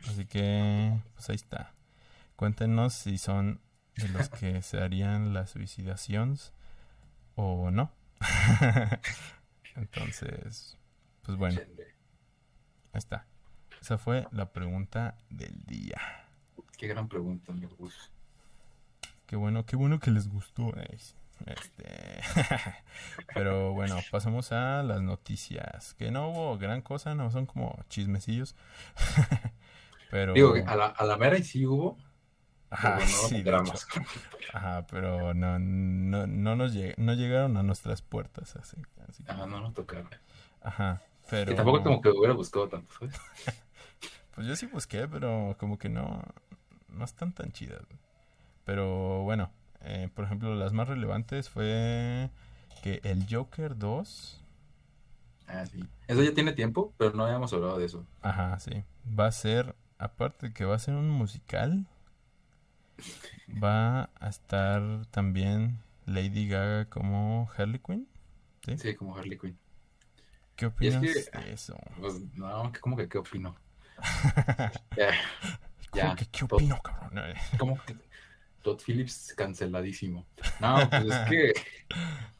Así 0.07 0.25
que, 0.25 0.99
pues 1.15 1.29
ahí 1.29 1.35
está. 1.35 1.73
Cuéntenos 2.35 2.93
si 2.93 3.17
son 3.17 3.61
de 3.95 4.09
los 4.09 4.29
que 4.29 4.61
se 4.61 4.81
harían 4.81 5.33
las 5.33 5.51
suicidaciones 5.51 6.53
o 7.39 7.71
no. 7.71 7.91
Entonces, 9.75 10.77
pues 11.23 11.37
bueno, 11.37 11.59
ahí 11.61 12.97
está. 12.97 13.25
Esa 13.81 13.97
fue 13.97 14.27
la 14.31 14.51
pregunta 14.51 15.17
del 15.29 15.63
día. 15.65 15.97
Qué 16.77 16.87
gran 16.87 17.07
pregunta, 17.07 17.53
mi 17.53 17.65
Gus. 17.65 18.11
Qué 19.25 19.37
bueno, 19.37 19.65
qué 19.65 19.77
bueno 19.77 19.99
que 19.99 20.11
les 20.11 20.27
gustó. 20.27 20.73
Este, 21.45 22.19
pero 23.33 23.71
bueno, 23.71 23.95
pasamos 24.11 24.51
a 24.51 24.83
las 24.83 25.01
noticias. 25.01 25.93
Que 25.93 26.11
no 26.11 26.29
hubo 26.29 26.57
gran 26.57 26.81
cosa, 26.81 27.15
no 27.15 27.31
son 27.31 27.45
como 27.45 27.79
chismecillos. 27.87 28.57
pero 30.11 30.33
digo 30.33 30.53
que 30.53 30.63
a 30.63 30.75
la, 30.75 30.87
a 30.87 31.05
la 31.05 31.15
mera 31.15 31.37
y 31.37 31.43
sí 31.43 31.65
hubo. 31.65 31.97
Ajá, 32.71 32.99
sí, 33.01 33.43
Ajá, 34.53 34.85
pero 34.89 35.33
no, 35.33 35.57
no, 35.57 36.27
no 36.27 36.55
nos 36.55 36.73
no 36.97 37.13
llegaron 37.13 37.57
a 37.57 37.63
nuestras 37.63 38.01
puertas 38.01 38.55
así. 38.55 38.77
así 39.07 39.23
Ajá, 39.27 39.47
no 39.47 39.59
nos 39.59 39.73
tocaron. 39.73 40.09
Ajá, 40.61 41.01
pero. 41.29 41.49
Que 41.49 41.55
tampoco 41.55 41.83
como 41.83 42.01
que 42.01 42.09
hubiera 42.09 42.33
buscado 42.33 42.69
tanto, 42.69 42.93
¿sabes? 42.99 43.15
pues 44.35 44.47
yo 44.47 44.55
sí 44.55 44.67
busqué, 44.67 45.07
pero 45.07 45.55
como 45.59 45.79
que 45.79 45.89
no, 45.89 46.21
no 46.89 47.05
están 47.05 47.33
tan 47.33 47.51
chidas. 47.51 47.81
Pero 48.65 49.23
bueno, 49.23 49.51
eh, 49.81 50.09
por 50.13 50.25
ejemplo, 50.25 50.53
las 50.53 50.73
más 50.73 50.87
relevantes 50.87 51.49
fue 51.49 52.29
que 52.83 53.01
el 53.03 53.25
Joker 53.29 53.77
2. 53.77 54.41
Ah, 55.47 55.65
sí. 55.65 55.83
Eso 56.07 56.21
ya 56.21 56.33
tiene 56.33 56.53
tiempo, 56.53 56.93
pero 56.97 57.13
no 57.13 57.25
habíamos 57.25 57.51
hablado 57.53 57.79
de 57.79 57.85
eso. 57.85 58.05
Ajá, 58.21 58.59
sí. 58.59 58.83
Va 59.19 59.25
a 59.25 59.31
ser, 59.31 59.75
aparte 59.97 60.53
que 60.53 60.65
va 60.65 60.75
a 60.75 60.79
ser 60.79 60.93
un 60.93 61.09
musical, 61.09 61.87
va 63.61 64.09
a 64.19 64.29
estar 64.29 65.05
también 65.11 65.79
Lady 66.05 66.47
Gaga 66.47 66.85
como 66.85 67.49
Harley 67.57 67.79
Quinn. 67.79 68.07
Sí, 68.77 68.95
como 68.95 69.15
Harley 69.15 69.37
Quinn. 69.37 69.57
¿Qué 70.55 70.65
opinas 70.65 71.01
de 71.01 71.53
eso? 71.53 71.77
Pues, 71.99 72.19
no, 72.35 72.71
¿cómo 72.81 72.97
que 72.97 73.07
qué 73.07 73.17
opino? 73.17 73.55
ya, 74.97 75.13
¿Cómo 75.91 76.15
que 76.15 76.25
qué 76.25 76.45
opino, 76.45 76.81
cabrón? 76.81 77.33
¿Cómo 77.57 77.79
que 77.85 77.95
Todd 78.61 78.81
Phillips 78.85 79.33
canceladísimo? 79.35 80.25
No, 80.59 80.77
pues 80.89 81.05
es 81.05 81.29
que... 81.29 81.53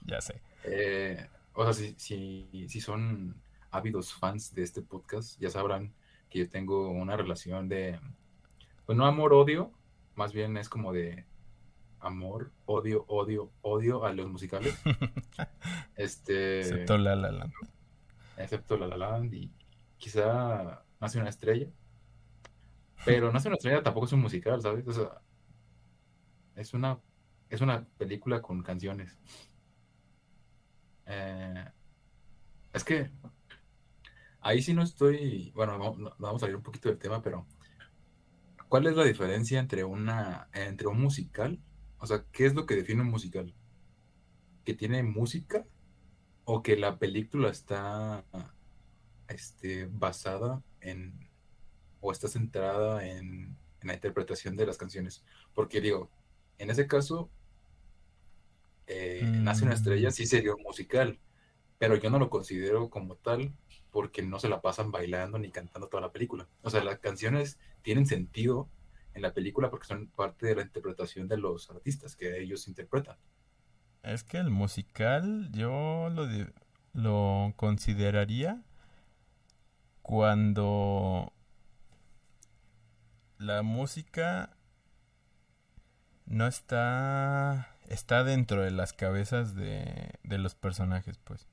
ya 0.06 0.22
sé. 0.22 0.42
Eh, 0.64 1.28
o 1.54 1.64
sea, 1.64 1.74
si, 1.74 1.96
si, 1.98 2.68
si 2.68 2.82
son 2.82 3.42
ávidos 3.72 4.14
fans 4.14 4.54
de 4.54 4.64
este 4.64 4.82
podcast, 4.82 5.40
ya 5.40 5.50
sabrán 5.50 5.94
que 6.30 6.40
yo 6.40 6.50
tengo 6.50 6.90
una 6.90 7.16
relación 7.16 7.70
de, 7.70 8.00
pues 8.86 8.98
no 8.98 9.06
amor-odio, 9.06 9.72
más 10.20 10.34
bien 10.34 10.58
es 10.58 10.68
como 10.68 10.92
de 10.92 11.26
amor, 12.02 12.52
odio, 12.66 13.06
odio, 13.08 13.54
odio 13.62 14.04
a 14.04 14.12
los 14.12 14.30
musicales. 14.30 14.78
este. 15.96 16.60
Excepto 16.60 16.98
La 16.98 17.16
La 17.16 17.32
Land. 17.32 17.54
Excepto 18.36 18.78
La 18.78 18.88
La 18.88 18.98
Land 18.98 19.34
y 19.34 19.50
quizá 19.98 20.84
Nace 21.00 21.20
una 21.20 21.30
estrella. 21.30 21.68
Pero 23.06 23.32
Nace 23.32 23.48
una 23.48 23.56
estrella 23.56 23.82
tampoco 23.82 24.08
es 24.08 24.12
un 24.12 24.20
musical, 24.20 24.62
¿sabes? 24.62 24.86
O 24.90 24.92
sea, 24.92 25.22
es 26.58 26.74
una, 26.74 27.00
es 27.50 27.62
una 27.62 27.88
película 27.98 28.42
con 28.42 28.62
canciones. 28.62 29.18
Eh, 31.06 31.66
es 32.74 32.84
que 32.84 33.10
ahí 34.42 34.62
sí 34.62 34.74
no 34.74 34.84
estoy. 34.84 35.54
Bueno, 35.56 35.80
vamos 36.18 36.36
a 36.36 36.40
salir 36.40 36.58
un 36.58 36.64
poquito 36.64 36.90
del 36.90 37.00
tema, 37.00 37.22
pero 37.22 37.48
¿cuál 38.70 38.88
es 38.88 38.96
la 38.96 39.04
diferencia 39.04 39.60
entre 39.60 39.84
una 39.84 40.48
entre 40.54 40.88
un 40.88 41.02
musical? 41.02 41.60
O 41.98 42.06
sea, 42.06 42.24
¿qué 42.32 42.46
es 42.46 42.54
lo 42.54 42.66
que 42.66 42.76
define 42.76 43.02
un 43.02 43.10
musical? 43.10 43.54
¿Que 44.64 44.74
tiene 44.74 45.04
música? 45.04 45.66
¿O 46.46 46.64
que 46.64 46.78
la 46.78 46.98
película 46.98 47.50
está 47.50 48.24
este, 49.28 49.88
basada 49.92 50.64
en 50.80 51.28
o 52.00 52.14
está 52.14 52.30
centrada 52.30 53.06
en, 53.06 53.58
la 53.82 53.94
interpretación 53.94 54.56
de 54.56 54.66
las 54.66 54.78
canciones? 54.78 55.26
Porque 55.54 55.82
digo, 55.82 56.10
en 56.58 56.70
ese 56.70 56.88
caso, 56.88 57.30
eh, 58.88 59.22
Nace 59.24 59.66
una 59.66 59.76
estrella 59.76 60.10
mm. 60.10 60.12
sí 60.12 60.26
sería 60.26 60.56
un 60.56 60.64
musical, 60.64 61.20
pero 61.80 61.96
yo 61.96 62.12
no 62.12 62.20
lo 62.20 62.30
considero 62.30 62.90
como 62.90 63.16
tal 63.16 63.54
porque 63.90 64.22
no 64.22 64.38
se 64.38 64.50
la 64.50 64.62
pasan 64.62 64.92
bailando 64.92 65.40
ni 65.40 65.50
cantando 65.50 65.88
toda 65.88 66.02
la 66.02 66.12
película. 66.12 66.48
O 66.62 66.70
sea, 66.70 66.84
las 66.84 67.00
canciones 67.00 67.58
tienen 67.82 68.06
sentido 68.06 68.70
en 69.14 69.24
la 69.24 69.34
película 69.34 69.72
porque 69.72 69.88
son 69.88 70.08
parte 70.08 70.46
de 70.46 70.56
la 70.56 70.62
interpretación 70.62 71.28
de 71.28 71.38
los 71.38 71.70
artistas 71.72 72.16
que 72.16 72.40
ellos 72.42 72.68
interpretan. 72.68 73.18
Es 74.04 74.24
que 74.24 74.38
el 74.38 74.50
musical 74.50 75.50
yo 75.54 76.10
lo, 76.94 77.54
consideraría 77.56 78.62
cuando 80.02 81.32
la 83.38 83.62
música 83.62 84.52
no 86.26 86.46
está 86.46 87.76
está 87.88 88.24
dentro 88.24 88.62
de 88.62 88.72
las 88.72 88.94
cabezas 88.94 89.56
de 89.56 90.20
los 90.24 90.56
personajes 90.56 91.18
pues 91.24 91.48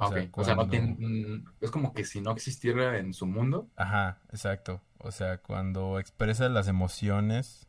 o, 0.00 0.44
sea, 0.44 0.54
no 0.54 0.68
tiene, 0.68 0.96
mm, 0.98 1.44
es 1.60 1.70
como 1.70 1.92
que 1.92 2.04
si 2.04 2.20
no 2.20 2.30
existiera 2.32 2.98
en 2.98 3.12
su 3.12 3.26
mundo. 3.26 3.68
Ajá, 3.76 4.18
exacto. 4.30 4.80
O 4.98 5.10
sea, 5.10 5.38
cuando 5.38 5.98
expresa 5.98 6.48
las 6.48 6.68
emociones 6.68 7.68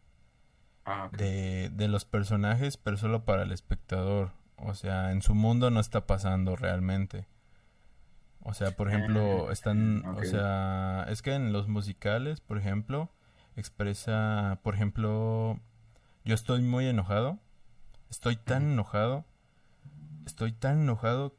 ah, 0.86 1.10
de, 1.12 1.70
de 1.74 1.88
los 1.88 2.06
personajes, 2.06 2.78
pero 2.78 2.98
solo 2.98 3.26
para 3.26 3.44
el 3.44 3.52
espectador. 3.52 4.32
O 4.58 4.74
sea, 4.74 5.12
en 5.12 5.22
su 5.22 5.34
mundo 5.34 5.72
no 5.72 5.80
está 5.80 6.06
pasando 6.06 6.56
realmente. 6.56 7.28
O 8.44 8.54
sea, 8.54 8.72
por 8.72 8.90
ejemplo, 8.90 9.48
ah, 9.50 9.54
están, 9.54 10.04
o 10.06 10.24
sea, 10.24 11.06
es 11.10 11.22
que 11.22 11.34
en 11.34 11.54
los 11.54 11.68
musicales, 11.68 12.42
por 12.42 12.58
ejemplo, 12.58 13.12
expresa, 13.56 14.60
por 14.64 14.74
ejemplo, 14.74 15.60
yo 16.26 16.34
estoy 16.34 16.62
muy 16.62 16.88
enojado, 16.88 17.40
estoy 18.10 18.38
tan 18.38 18.72
enojado, 18.72 19.26
estoy 20.26 20.54
tan 20.54 20.82
enojado 20.82 21.38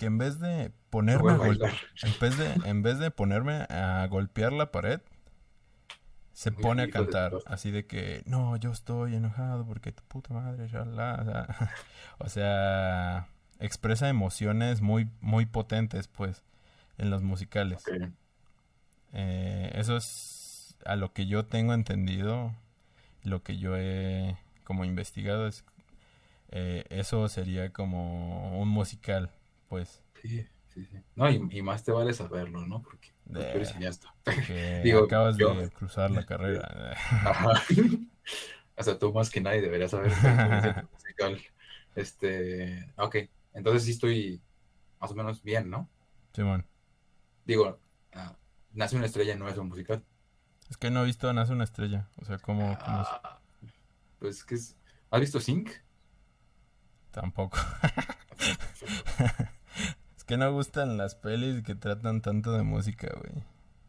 que 0.00 0.06
en 0.06 0.16
vez 0.16 0.40
de 0.40 0.72
ponerme 0.88 1.32
a 1.32 1.36
golpear, 1.36 1.74
en 2.02 2.18
vez 2.18 2.38
de, 2.38 2.70
en 2.70 2.82
vez 2.82 2.98
de 2.98 3.10
ponerme 3.10 3.66
a 3.68 4.06
golpear 4.08 4.50
la 4.50 4.72
pared, 4.72 5.02
se 6.32 6.52
pone 6.52 6.84
a 6.84 6.90
cantar, 6.90 7.34
así 7.44 7.70
de 7.70 7.84
que, 7.84 8.22
no, 8.24 8.56
yo 8.56 8.70
estoy 8.70 9.14
enojado 9.14 9.66
porque 9.66 9.92
tu 9.92 10.02
puta 10.04 10.32
madre, 10.32 10.68
ya 10.68 10.86
o, 12.18 12.28
sea, 12.30 13.28
expresa 13.58 14.08
emociones 14.08 14.80
muy, 14.80 15.10
muy 15.20 15.44
potentes, 15.44 16.08
pues, 16.08 16.44
en 16.96 17.10
los 17.10 17.20
musicales. 17.20 17.84
Eh, 19.12 19.70
eso 19.74 19.98
es 19.98 20.78
a 20.86 20.96
lo 20.96 21.12
que 21.12 21.26
yo 21.26 21.44
tengo 21.44 21.74
entendido, 21.74 22.54
lo 23.22 23.42
que 23.42 23.58
yo 23.58 23.76
he 23.76 24.38
como 24.64 24.86
investigado 24.86 25.46
es, 25.46 25.62
eh, 26.52 26.84
eso 26.88 27.28
sería 27.28 27.70
como 27.70 28.58
un 28.58 28.68
musical 28.68 29.30
pues. 29.70 30.02
Sí, 30.20 30.44
sí, 30.66 30.84
sí. 30.84 30.98
No, 31.14 31.30
y, 31.30 31.62
más 31.62 31.84
te 31.84 31.92
vale 31.92 32.12
saberlo, 32.12 32.66
¿no? 32.66 32.82
Porque, 32.82 33.12
porque 33.24 33.52
eres 33.52 33.72
cineasta. 33.72 34.12
Digo, 34.82 35.04
acabas 35.04 35.36
de 35.38 35.70
cruzar 35.70 36.10
la 36.10 36.26
carrera. 36.26 36.92
Ajá. 37.10 37.62
o 38.76 38.82
sea, 38.82 38.98
tú 38.98 39.14
más 39.14 39.30
que 39.30 39.40
nadie 39.40 39.62
deberías 39.62 39.92
saber. 39.92 40.12
Este, 41.96 42.88
ok, 42.96 43.16
entonces 43.52 43.82
sí 43.82 43.90
estoy 43.90 44.40
más 45.00 45.10
o 45.10 45.14
menos 45.16 45.42
bien, 45.42 45.68
¿no? 45.68 45.90
Sí, 46.32 46.40
bueno. 46.40 46.64
Digo, 47.44 47.80
uh, 48.14 48.32
Nace 48.72 48.96
una 48.96 49.06
estrella 49.06 49.34
no 49.34 49.48
es 49.48 49.58
un 49.58 49.68
musical. 49.68 50.04
Es 50.70 50.76
que 50.76 50.88
no 50.92 51.02
he 51.02 51.06
visto 51.06 51.32
Nace 51.32 51.52
una 51.52 51.64
estrella. 51.64 52.08
O 52.16 52.24
sea, 52.24 52.38
¿cómo, 52.38 52.78
cómo 52.78 53.02
es? 53.02 53.08
Ah, 53.10 53.40
pues 54.20 54.44
que 54.44 54.54
es... 54.54 54.78
¿Has 55.10 55.20
visto 55.20 55.40
Sync? 55.40 55.72
Tampoco. 57.10 57.58
Que 60.30 60.36
no 60.36 60.52
gustan 60.52 60.96
las 60.96 61.16
pelis 61.16 61.64
que 61.64 61.74
tratan 61.74 62.22
tanto 62.22 62.52
de 62.52 62.62
música, 62.62 63.12
güey. 63.18 63.42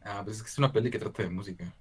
Ah, 0.03 0.21
pues 0.23 0.37
es 0.37 0.43
que 0.43 0.49
es 0.49 0.57
una 0.57 0.71
peli 0.71 0.89
que 0.89 0.97
trata 0.97 1.21
de 1.21 1.29
música. 1.29 1.71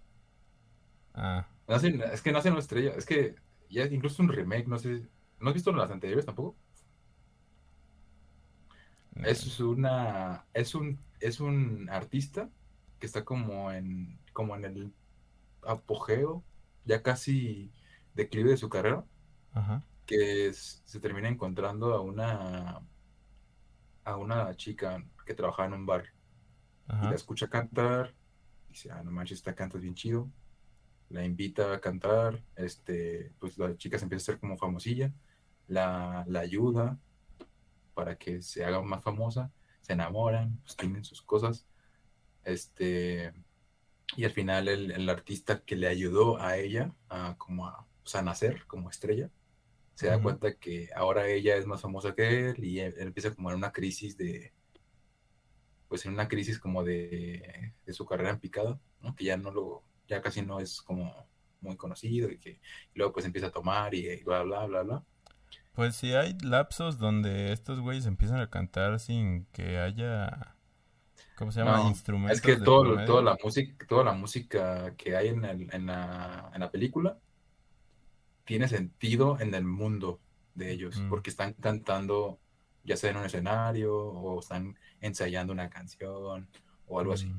Ah. 1.15 1.47
es 1.67 2.21
que 2.21 2.31
nace 2.31 2.51
una 2.51 2.61
estrella. 2.61 2.93
Es 2.95 3.07
que 3.07 3.37
ya 3.71 3.87
incluso 3.87 4.23
un 4.23 4.29
remake, 4.29 4.67
no 4.67 4.79
sé. 4.79 5.09
¿No 5.41 5.49
has 5.49 5.55
visto 5.55 5.73
las 5.73 5.91
anteriores 5.91 6.27
tampoco? 6.27 6.57
Es 9.25 9.59
una. 9.61 10.45
Es 10.53 10.75
un. 10.75 10.99
Es 11.21 11.41
un 11.41 11.89
artista 11.91 12.51
que 12.99 13.07
está 13.07 13.25
como 13.25 13.73
en. 13.73 14.19
como 14.35 14.57
en 14.57 14.65
el 14.67 14.93
apogeo. 15.63 16.45
Ya 16.85 17.03
casi 17.03 17.73
declive 18.15 18.51
de 18.51 18.57
su 18.59 18.69
carrera. 18.69 19.07
Ajá. 19.55 19.83
Que 20.05 20.53
se 20.53 21.01
termina 21.01 21.29
encontrando 21.31 21.95
a 21.95 22.03
una 22.03 22.83
a 24.11 24.17
una 24.17 24.55
chica 24.57 25.05
que 25.25 25.35
trabajaba 25.35 25.69
en 25.69 25.75
un 25.75 25.87
bar. 25.87 26.05
Y 27.03 27.07
la 27.07 27.15
escucha 27.15 27.49
cantar. 27.49 28.15
Y 28.69 28.73
dice, 28.73 28.91
ah, 28.91 29.03
no 29.03 29.11
manches, 29.11 29.39
esta 29.39 29.55
canta 29.55 29.79
bien 29.79 29.95
chido. 29.95 30.31
la 31.11 31.25
invita 31.25 31.75
a 31.75 31.81
cantar, 31.81 32.43
este, 32.57 33.33
pues 33.41 33.59
la 33.59 33.77
chica 33.77 33.99
se 33.99 34.05
empieza 34.05 34.23
a 34.23 34.35
hacer 34.35 34.41
como 34.41 34.57
famosilla, 34.57 35.13
la, 35.67 36.25
la 36.29 36.41
ayuda 36.41 36.99
para 37.95 38.17
que 38.17 38.43
se 38.43 38.65
haga 38.65 38.81
más 38.81 39.03
famosa, 39.03 39.51
se 39.83 39.93
enamoran, 39.93 40.57
pues 40.63 40.77
tienen 40.77 41.05
sus 41.05 41.21
cosas, 41.21 41.67
este, 42.45 43.35
y 44.17 44.25
al 44.25 44.31
final 44.31 44.69
el, 44.69 44.93
el 44.93 45.09
artista 45.09 45.63
que 45.63 45.77
le 45.77 45.89
ayudó 45.89 46.41
a 46.41 46.57
ella 46.57 46.95
a 47.09 47.35
como 47.37 47.67
a, 47.67 47.87
pues, 48.03 48.15
a 48.15 48.23
nacer 48.23 48.65
como 48.67 48.89
estrella, 48.89 49.31
se 50.01 50.09
da 50.09 50.21
cuenta 50.21 50.55
que 50.59 50.89
ahora 50.97 51.29
ella 51.29 51.57
es 51.57 51.67
más 51.67 51.83
famosa 51.83 52.15
que 52.15 52.51
él 52.51 52.65
y 52.65 52.81
él, 52.81 52.95
él 52.99 53.09
empieza 53.09 53.35
como 53.35 53.51
en 53.51 53.57
una 53.59 53.73
crisis 53.73 54.17
de, 54.17 54.53
pues 55.89 56.07
en 56.07 56.13
una 56.13 56.29
crisis 56.29 56.59
como 56.59 56.85
de, 56.85 57.75
de 57.85 57.93
su 57.93 58.07
carrera 58.07 58.31
en 58.31 58.41
picada, 58.41 58.81
¿no? 59.01 59.15
Que 59.15 59.25
ya 59.25 59.37
no 59.37 59.51
lo, 59.51 59.83
ya 60.09 60.23
casi 60.23 60.43
no 60.43 60.61
es 60.61 60.81
como 60.83 61.29
muy 61.61 61.77
conocido 61.77 62.31
y 62.31 62.39
que 62.39 62.51
y 62.95 62.99
luego 62.99 63.13
pues 63.13 63.27
empieza 63.27 63.49
a 63.49 63.51
tomar 63.53 63.95
y, 63.95 64.09
y 64.09 64.23
bla, 64.23 64.43
bla, 64.43 64.67
bla, 64.67 64.83
bla. 64.83 65.05
Pues 65.75 65.97
sí 65.97 66.13
hay 66.15 66.37
lapsos 66.43 66.99
donde 66.99 67.53
estos 67.53 67.81
güeyes 67.81 68.07
empiezan 68.07 68.41
a 68.41 68.51
cantar 68.51 69.01
sin 69.01 69.47
que 69.47 69.79
haya, 69.79 70.57
¿cómo 71.37 71.53
se 71.53 71.61
llama? 71.61 71.81
No, 71.81 71.83
Instrumentos 71.83 72.39
es 72.39 72.41
que 72.43 72.57
todo, 72.57 73.05
toda 73.05 73.23
la 73.23 73.37
música, 73.43 73.87
toda 73.87 74.05
la 74.05 74.13
música 74.13 74.95
que 74.97 75.17
hay 75.17 75.29
en, 75.29 75.45
el- 75.45 75.75
en 75.75 75.87
la, 75.87 76.51
en 76.55 76.61
la 76.61 76.71
película 76.71 77.19
tiene 78.51 78.69
sentido 78.69 79.39
en 79.41 79.55
el 79.55 79.65
mundo 79.65 80.19
de 80.55 80.71
ellos, 80.73 80.99
Mm. 81.01 81.09
porque 81.09 81.31
están 81.31 81.53
cantando 81.55 82.39
ya 82.85 82.97
sea 82.97 83.11
en 83.11 83.17
un 83.19 83.25
escenario 83.27 83.95
o 83.97 84.41
están 84.41 84.77
ensayando 85.01 85.53
una 85.53 85.71
canción 85.71 86.49
o 86.89 86.99
algo 87.01 87.13
así. 87.13 87.33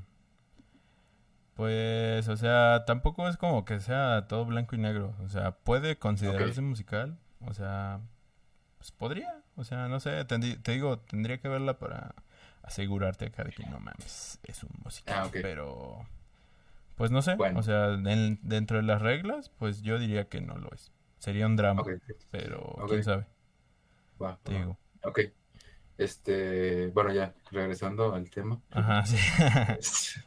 Pues, 1.55 2.27
o 2.27 2.37
sea, 2.37 2.85
tampoco 2.85 3.27
es 3.27 3.37
como 3.37 3.65
que 3.65 3.79
sea 3.79 4.25
todo 4.27 4.45
blanco 4.45 4.75
y 4.75 4.79
negro. 4.79 5.13
O 5.23 5.29
sea, 5.29 5.51
puede 5.51 5.97
considerarse 5.97 6.61
musical. 6.61 7.17
O 7.45 7.53
sea, 7.53 7.99
pues 8.77 8.91
podría. 8.91 9.41
O 9.55 9.63
sea, 9.63 9.87
no 9.87 9.99
sé, 9.99 10.23
te 10.25 10.37
digo, 10.71 10.99
tendría 10.99 11.39
que 11.39 11.49
verla 11.49 11.77
para 11.77 12.15
asegurarte 12.63 13.25
acá 13.25 13.43
de 13.43 13.51
que 13.51 13.65
no 13.65 13.79
mames, 13.79 14.39
es 14.43 14.63
un 14.63 14.69
musical. 14.83 15.23
Ah. 15.25 15.29
Pero, 15.31 16.05
pues 16.95 17.11
no 17.11 17.21
sé. 17.21 17.35
Bueno. 17.35 17.59
O 17.59 17.63
sea, 17.63 17.93
en- 17.95 18.39
dentro 18.43 18.77
de 18.77 18.83
las 18.83 19.01
reglas, 19.01 19.49
pues 19.49 19.81
yo 19.81 19.99
diría 19.99 20.29
que 20.29 20.39
no 20.41 20.57
lo 20.57 20.69
es. 20.71 20.91
Sería 21.21 21.45
un 21.45 21.55
drama, 21.55 21.83
pero 22.31 22.75
quién 22.87 23.03
sabe, 23.03 23.27
va, 24.19 24.39
te 24.41 24.53
va. 24.53 24.59
digo. 24.59 24.77
Ok. 25.03 25.19
Este, 25.99 26.87
bueno, 26.87 27.13
ya, 27.13 27.35
regresando 27.51 28.15
al 28.15 28.27
tema. 28.31 28.59
Ajá, 28.71 29.05
sí. 29.05 29.17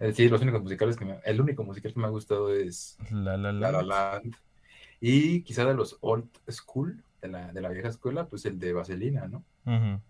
Eh, 0.00 0.12
Sí, 0.12 0.28
los 0.28 0.42
únicos 0.42 0.60
musicales 0.60 0.96
que 0.96 1.04
me, 1.04 1.20
el 1.24 1.40
único 1.40 1.62
musical 1.62 1.94
que 1.94 2.00
me 2.00 2.06
ha 2.06 2.10
gustado 2.10 2.52
es 2.52 2.98
La 3.12 3.36
La 3.36 3.52
La 3.52 3.70
La 3.70 3.82
Land. 3.82 3.86
Land. 3.86 4.36
Y 4.98 5.42
quizá 5.42 5.64
de 5.64 5.74
los 5.74 5.96
old 6.00 6.28
school, 6.50 7.04
de 7.20 7.28
la, 7.28 7.52
de 7.52 7.60
la 7.60 7.68
vieja 7.68 7.86
escuela, 7.86 8.26
pues 8.26 8.44
el 8.44 8.58
de 8.58 8.72
Vaselina, 8.72 9.28
¿no? 9.28 9.44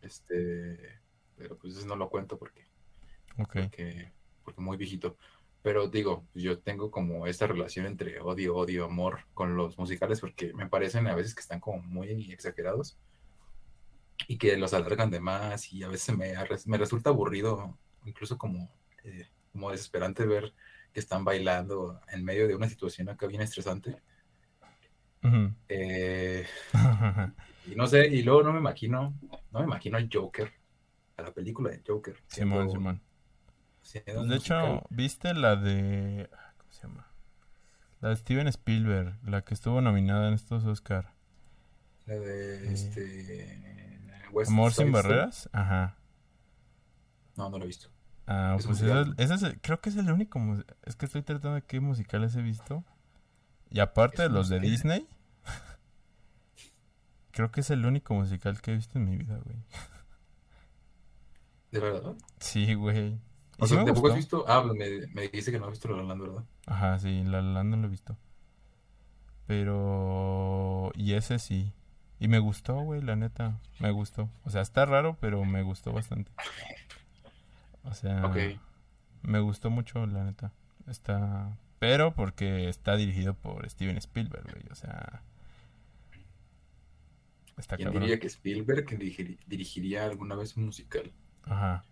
Este, 0.00 0.98
pero 1.36 1.58
pues 1.58 1.76
ese 1.76 1.86
no 1.86 1.94
lo 1.96 2.08
cuento 2.08 2.38
porque, 2.38 2.64
porque, 3.36 4.10
porque 4.42 4.60
muy 4.62 4.78
viejito. 4.78 5.18
Pero 5.62 5.88
digo, 5.88 6.26
yo 6.34 6.58
tengo 6.58 6.90
como 6.90 7.26
esta 7.26 7.46
relación 7.46 7.86
entre 7.86 8.20
odio, 8.20 8.56
odio, 8.56 8.84
amor 8.84 9.20
con 9.32 9.56
los 9.56 9.78
musicales 9.78 10.20
porque 10.20 10.52
me 10.54 10.68
parecen 10.68 11.06
a 11.06 11.14
veces 11.14 11.34
que 11.34 11.40
están 11.40 11.60
como 11.60 11.80
muy 11.82 12.32
exagerados 12.32 12.98
y 14.26 14.38
que 14.38 14.56
los 14.56 14.74
alargan 14.74 15.10
de 15.10 15.20
más 15.20 15.72
y 15.72 15.84
a 15.84 15.88
veces 15.88 16.16
me, 16.16 16.34
me 16.66 16.78
resulta 16.78 17.10
aburrido, 17.10 17.78
incluso 18.04 18.38
como, 18.38 18.68
eh, 19.04 19.28
como 19.52 19.70
desesperante 19.70 20.26
ver 20.26 20.52
que 20.92 21.00
están 21.00 21.24
bailando 21.24 22.00
en 22.08 22.24
medio 22.24 22.46
de 22.48 22.54
una 22.54 22.68
situación 22.68 23.08
acá 23.08 23.26
bien 23.26 23.42
estresante. 23.42 23.96
Eh, 25.68 26.44
y 27.66 27.76
no 27.76 27.86
sé, 27.86 28.08
y 28.08 28.22
luego 28.22 28.42
no 28.42 28.52
me 28.52 28.58
imagino, 28.58 29.14
no 29.52 29.60
me 29.60 29.64
imagino 29.64 29.96
al 29.96 30.08
Joker, 30.12 30.52
a 31.16 31.22
la 31.22 31.32
película 31.32 31.70
de 31.70 31.82
Joker. 31.86 32.16
Simón, 32.26 32.70
Simón. 32.70 33.00
Pues 33.82 34.28
de 34.28 34.36
hecho. 34.36 34.82
¿viste 34.90 35.34
la 35.34 35.56
de... 35.56 36.30
ah, 36.32 36.54
¿Cómo 36.56 36.72
se 36.72 36.82
llama? 36.86 37.06
La 38.00 38.08
de 38.10 38.16
Steven 38.16 38.48
Spielberg, 38.48 39.18
la 39.24 39.42
que 39.42 39.54
estuvo 39.54 39.80
nominada 39.80 40.28
en 40.28 40.34
estos 40.34 40.64
Oscar. 40.64 41.12
La 42.06 42.14
de 42.14 42.68
Eh, 42.68 42.72
este. 42.72 44.02
West 44.32 44.50
Amor 44.50 44.72
Side 44.72 44.84
sin 44.84 44.92
barreras. 44.92 45.48
Ajá. 45.52 45.96
No, 47.36 47.50
no 47.50 47.58
lo 47.58 47.64
he 47.64 47.68
visto. 47.68 47.88
Ah, 48.26 48.56
Es 48.58 48.66
pues 48.66 48.80
ese, 48.82 49.58
creo 49.60 49.80
que 49.80 49.90
es 49.90 49.96
el 49.96 50.10
único. 50.10 50.40
Es 50.84 50.96
que 50.96 51.06
estoy 51.06 51.22
tratando 51.22 51.54
de 51.56 51.62
qué 51.62 51.80
musicales 51.80 52.34
he 52.36 52.42
visto. 52.42 52.84
Y 53.70 53.80
aparte 53.80 54.22
de 54.22 54.28
los 54.30 54.48
de. 54.48 54.60
Disney, 54.60 55.06
creo 57.32 57.50
que 57.50 57.60
es 57.60 57.70
el 57.70 57.84
único 57.86 58.14
musical 58.14 58.60
que 58.60 58.72
he 58.72 58.74
visto 58.76 58.98
en 58.98 59.04
mi 59.04 59.16
vida, 59.16 59.38
güey. 59.44 59.56
¿De 61.70 61.80
verdad? 61.80 62.14
Sí, 62.38 62.74
güey. 62.74 63.18
O 63.62 63.66
sea, 63.66 63.84
¿tampoco 63.84 64.08
has 64.08 64.16
visto? 64.16 64.44
Ah, 64.48 64.62
me, 64.64 65.06
me 65.08 65.22
dijiste 65.22 65.52
que 65.52 65.58
no 65.58 65.66
has 65.66 65.70
visto 65.72 65.88
La 65.88 65.98
La 65.98 66.02
Land, 66.04 66.20
¿verdad? 66.20 66.44
Ajá, 66.66 66.98
sí, 66.98 67.22
La 67.24 67.40
no 67.42 67.76
lo 67.76 67.86
he 67.86 67.90
visto. 67.90 68.16
Pero... 69.46 70.90
Y 70.94 71.14
ese 71.14 71.38
sí. 71.38 71.72
Y 72.18 72.28
me 72.28 72.38
gustó, 72.38 72.80
güey, 72.80 73.02
la 73.02 73.16
neta. 73.16 73.60
Me 73.80 73.90
gustó. 73.90 74.30
O 74.44 74.50
sea, 74.50 74.62
está 74.62 74.84
raro, 74.86 75.16
pero 75.20 75.44
me 75.44 75.62
gustó 75.62 75.92
bastante. 75.92 76.30
O 77.84 77.92
sea... 77.94 78.24
Ok. 78.26 78.36
Me 79.22 79.40
gustó 79.40 79.70
mucho, 79.70 80.06
la 80.06 80.24
neta. 80.24 80.52
Está... 80.88 81.56
Pero 81.78 82.14
porque 82.14 82.68
está 82.68 82.96
dirigido 82.96 83.34
por 83.34 83.68
Steven 83.68 83.96
Spielberg, 83.98 84.44
güey. 84.52 84.64
O 84.70 84.74
sea... 84.74 85.22
Está 87.56 87.76
¿Quién 87.76 87.88
cabrón. 87.88 88.02
diría 88.04 88.18
que 88.18 88.26
Spielberg 88.28 88.86
dirigir- 88.86 89.38
dirigiría 89.46 90.04
alguna 90.04 90.34
vez 90.34 90.56
un 90.56 90.64
musical? 90.66 91.12
Ajá. 91.44 91.84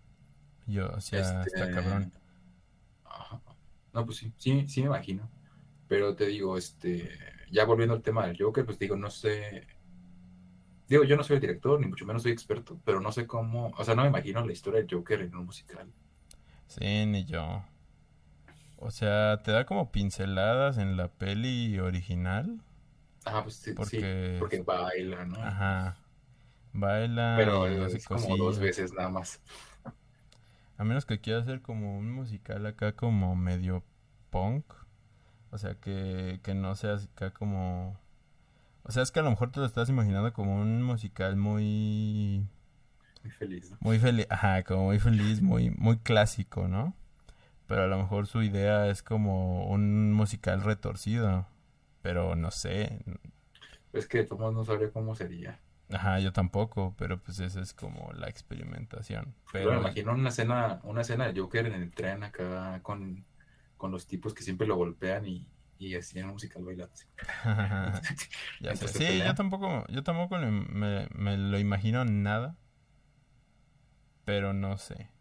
Yo, 0.71 0.89
o 0.89 1.01
sea, 1.01 1.19
Este, 1.43 1.49
está 1.49 1.71
cabrón. 1.71 2.13
Ajá. 3.05 3.41
No, 3.93 4.05
pues 4.05 4.17
sí, 4.17 4.33
sí, 4.37 4.67
sí 4.67 4.81
me 4.81 4.87
imagino. 4.87 5.29
Pero 5.87 6.15
te 6.15 6.27
digo, 6.27 6.57
este, 6.57 7.09
ya 7.51 7.65
volviendo 7.65 7.93
al 7.95 8.01
tema 8.01 8.25
del 8.25 8.37
Joker, 8.41 8.65
pues 8.65 8.79
digo, 8.79 8.95
no 8.95 9.09
sé. 9.09 9.67
Digo, 10.87 11.03
yo 11.03 11.15
no 11.15 11.23
soy 11.23 11.35
el 11.35 11.41
director, 11.41 11.79
ni 11.79 11.87
mucho 11.87 12.05
menos 12.05 12.23
soy 12.23 12.31
experto, 12.31 12.79
pero 12.85 12.99
no 12.99 13.11
sé 13.11 13.25
cómo, 13.27 13.71
o 13.77 13.83
sea, 13.83 13.95
no 13.95 14.03
me 14.03 14.09
imagino 14.09 14.45
la 14.45 14.51
historia 14.51 14.81
del 14.81 14.89
Joker 14.89 15.21
en 15.21 15.35
un 15.35 15.45
musical. 15.45 15.87
Sí, 16.67 17.05
ni 17.05 17.25
yo. 17.25 17.63
O 18.77 18.91
sea, 18.91 19.41
te 19.43 19.51
da 19.51 19.65
como 19.65 19.91
pinceladas 19.91 20.77
en 20.77 20.97
la 20.97 21.07
peli 21.09 21.79
original. 21.79 22.61
Ah, 23.25 23.41
pues 23.43 23.55
sí, 23.55 23.71
sí, 23.71 23.75
Porque... 23.75 24.37
porque 24.39 24.61
baila, 24.61 25.25
¿no? 25.25 25.37
Ajá. 25.41 25.97
Baila 26.73 27.35
Pero 27.37 27.67
es 27.67 28.05
como 28.07 28.37
dos 28.37 28.59
veces 28.59 28.93
nada 28.93 29.09
más. 29.09 29.41
A 30.81 30.83
menos 30.83 31.05
que 31.05 31.21
quiera 31.21 31.41
hacer 31.41 31.61
como 31.61 31.95
un 31.95 32.11
musical 32.11 32.65
acá 32.65 32.93
como 32.93 33.35
medio 33.35 33.83
punk. 34.31 34.65
O 35.51 35.59
sea, 35.59 35.75
que, 35.75 36.39
que 36.41 36.55
no 36.55 36.73
sea 36.73 36.95
acá 36.95 37.29
como... 37.29 37.99
O 38.81 38.91
sea, 38.91 39.03
es 39.03 39.11
que 39.11 39.19
a 39.19 39.21
lo 39.21 39.29
mejor 39.29 39.51
te 39.51 39.59
lo 39.59 39.67
estás 39.67 39.89
imaginando 39.89 40.33
como 40.33 40.59
un 40.59 40.81
musical 40.81 41.35
muy... 41.35 42.47
Muy 43.21 43.31
feliz, 43.31 43.69
¿no? 43.69 43.77
Muy 43.79 43.99
feliz, 43.99 44.25
ajá, 44.31 44.63
como 44.63 44.85
muy 44.85 44.97
feliz, 44.97 45.43
muy, 45.43 45.69
muy 45.69 45.99
clásico, 45.99 46.67
¿no? 46.67 46.95
Pero 47.67 47.83
a 47.83 47.87
lo 47.87 47.99
mejor 47.99 48.25
su 48.25 48.41
idea 48.41 48.87
es 48.87 49.03
como 49.03 49.67
un 49.67 50.11
musical 50.13 50.63
retorcido. 50.63 51.45
Pero 52.01 52.35
no 52.35 52.49
sé. 52.49 53.05
Es 53.93 54.07
que 54.07 54.23
Tomás 54.23 54.51
no 54.51 54.65
sabría 54.65 54.89
cómo 54.89 55.13
sería. 55.13 55.59
Ajá, 55.93 56.19
yo 56.19 56.33
tampoco, 56.33 56.95
pero 56.97 57.21
pues 57.21 57.39
esa 57.39 57.61
es 57.61 57.73
como 57.73 58.11
la 58.13 58.27
experimentación. 58.29 59.35
Pero 59.51 59.71
me 59.71 59.77
imagino 59.77 60.13
una 60.13 60.29
escena, 60.29 60.79
una 60.83 61.01
escena 61.01 61.27
de 61.31 61.39
Joker 61.39 61.65
en 61.67 61.73
el 61.73 61.91
tren 61.93 62.23
acá 62.23 62.81
con, 62.83 63.25
con 63.77 63.91
los 63.91 64.07
tipos 64.07 64.33
que 64.33 64.43
siempre 64.43 64.67
lo 64.67 64.75
golpean 64.77 65.25
y, 65.27 65.47
y 65.77 65.95
así 65.95 66.19
en 66.19 66.25
un 66.25 66.31
musical 66.33 66.63
bailando. 66.63 66.93
ya 68.59 68.75
sé. 68.75 68.93
Sí, 68.93 69.23
yo 69.23 69.35
tampoco, 69.35 69.85
yo 69.89 70.03
tampoco 70.03 70.37
me, 70.37 71.07
me 71.13 71.37
lo 71.37 71.59
imagino 71.59 72.05
nada. 72.05 72.57
Pero 74.25 74.51
no 74.53 74.77
sé. 74.79 75.11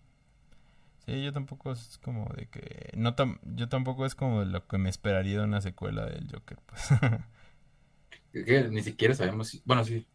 Sí, 1.06 1.24
yo 1.24 1.32
tampoco 1.32 1.72
es 1.72 1.98
como 1.98 2.26
de 2.36 2.48
que... 2.48 2.90
No 2.96 3.16
tam- 3.16 3.40
yo 3.42 3.68
tampoco 3.68 4.06
es 4.06 4.14
como 4.14 4.40
de 4.40 4.46
lo 4.46 4.66
que 4.66 4.78
me 4.78 4.90
esperaría 4.90 5.38
de 5.38 5.44
una 5.44 5.60
secuela 5.60 6.04
del 6.06 6.28
Joker, 6.30 6.58
pues. 6.66 6.88
Es 8.32 8.44
que 8.44 8.62
ni 8.68 8.82
siquiera 8.82 9.14
sabemos 9.14 9.48
si. 9.48 9.62
Bueno, 9.64 9.84
sí. 9.84 10.06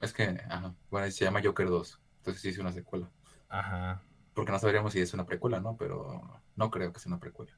Es 0.00 0.12
que, 0.12 0.24
ajá. 0.48 0.74
Bueno, 0.90 1.10
se 1.10 1.24
llama 1.24 1.40
Joker 1.42 1.68
2. 1.68 2.00
Entonces 2.18 2.42
sí 2.42 2.48
es 2.50 2.58
una 2.58 2.72
secuela. 2.72 3.10
Ajá. 3.48 4.02
Porque 4.34 4.52
no 4.52 4.58
sabríamos 4.58 4.92
si 4.92 5.00
es 5.00 5.14
una 5.14 5.26
precuela, 5.26 5.60
¿no? 5.60 5.76
Pero 5.76 6.42
no 6.56 6.70
creo 6.70 6.92
que 6.92 7.00
sea 7.00 7.10
una 7.10 7.20
precuela. 7.20 7.52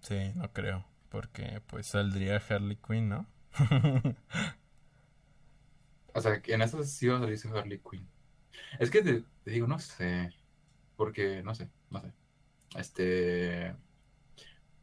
Sí, 0.00 0.32
no 0.34 0.52
creo. 0.52 0.86
Porque 1.08 1.62
pues 1.66 1.86
saldría 1.88 2.42
Harley 2.48 2.76
Quinn, 2.76 3.08
¿no? 3.08 3.26
O 6.14 6.20
sea, 6.20 6.40
que 6.42 6.54
en 6.54 6.62
eso 6.62 6.82
sí 6.84 7.06
va 7.08 7.16
a 7.16 7.20
salir 7.20 7.34
ese 7.34 7.48
Harley 7.48 7.80
Quinn. 7.80 8.08
Es 8.78 8.90
que 8.90 9.02
te, 9.02 9.24
te 9.44 9.50
digo, 9.50 9.66
no 9.66 9.78
sé. 9.78 10.34
Porque, 10.96 11.42
no 11.42 11.54
sé, 11.54 11.70
no 11.90 12.00
sé. 12.02 12.12
Este. 12.76 13.76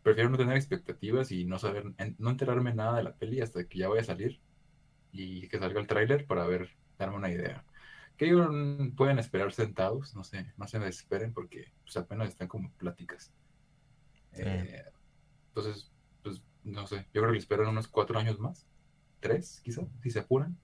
prefiero 0.04 0.30
no 0.30 0.38
tener 0.38 0.56
expectativas 0.58 1.32
y 1.32 1.46
no 1.46 1.60
saber, 1.60 1.86
no 2.18 2.30
enterarme 2.30 2.74
nada 2.74 2.98
de 2.98 3.04
la 3.04 3.16
peli 3.16 3.42
hasta 3.42 3.66
que 3.68 3.80
ya 3.80 3.88
vaya 3.90 4.02
a 4.02 4.06
salir 4.06 4.42
y 5.12 5.48
que 5.48 5.60
salga 5.60 5.80
el 5.80 5.88
tráiler 5.88 6.26
para 6.26 6.46
ver, 6.46 6.70
darme 6.98 7.18
una 7.18 7.32
idea. 7.32 7.64
Que 8.18 8.26
ellos 8.26 8.50
pueden 8.98 9.20
esperar 9.20 9.52
sentados, 9.54 10.16
no 10.16 10.24
sé, 10.24 10.52
no 10.58 10.68
se 10.68 10.80
desesperen 10.80 11.34
porque 11.34 11.72
pues, 11.84 11.96
apenas 11.98 12.30
están 12.30 12.48
como 12.48 12.72
pláticas. 12.74 13.32
Eh, 14.34 14.84
entonces, 15.48 15.92
pues 16.22 16.42
no 16.64 16.86
sé, 16.86 17.08
yo 17.14 17.22
creo 17.22 17.32
que 17.32 17.38
esperan 17.38 17.68
unos 17.68 17.88
cuatro 17.88 18.20
años 18.20 18.40
más, 18.40 18.68
tres 19.20 19.62
quizá, 19.64 19.84
si 20.02 20.12
se 20.12 20.20
apuran. 20.20 20.58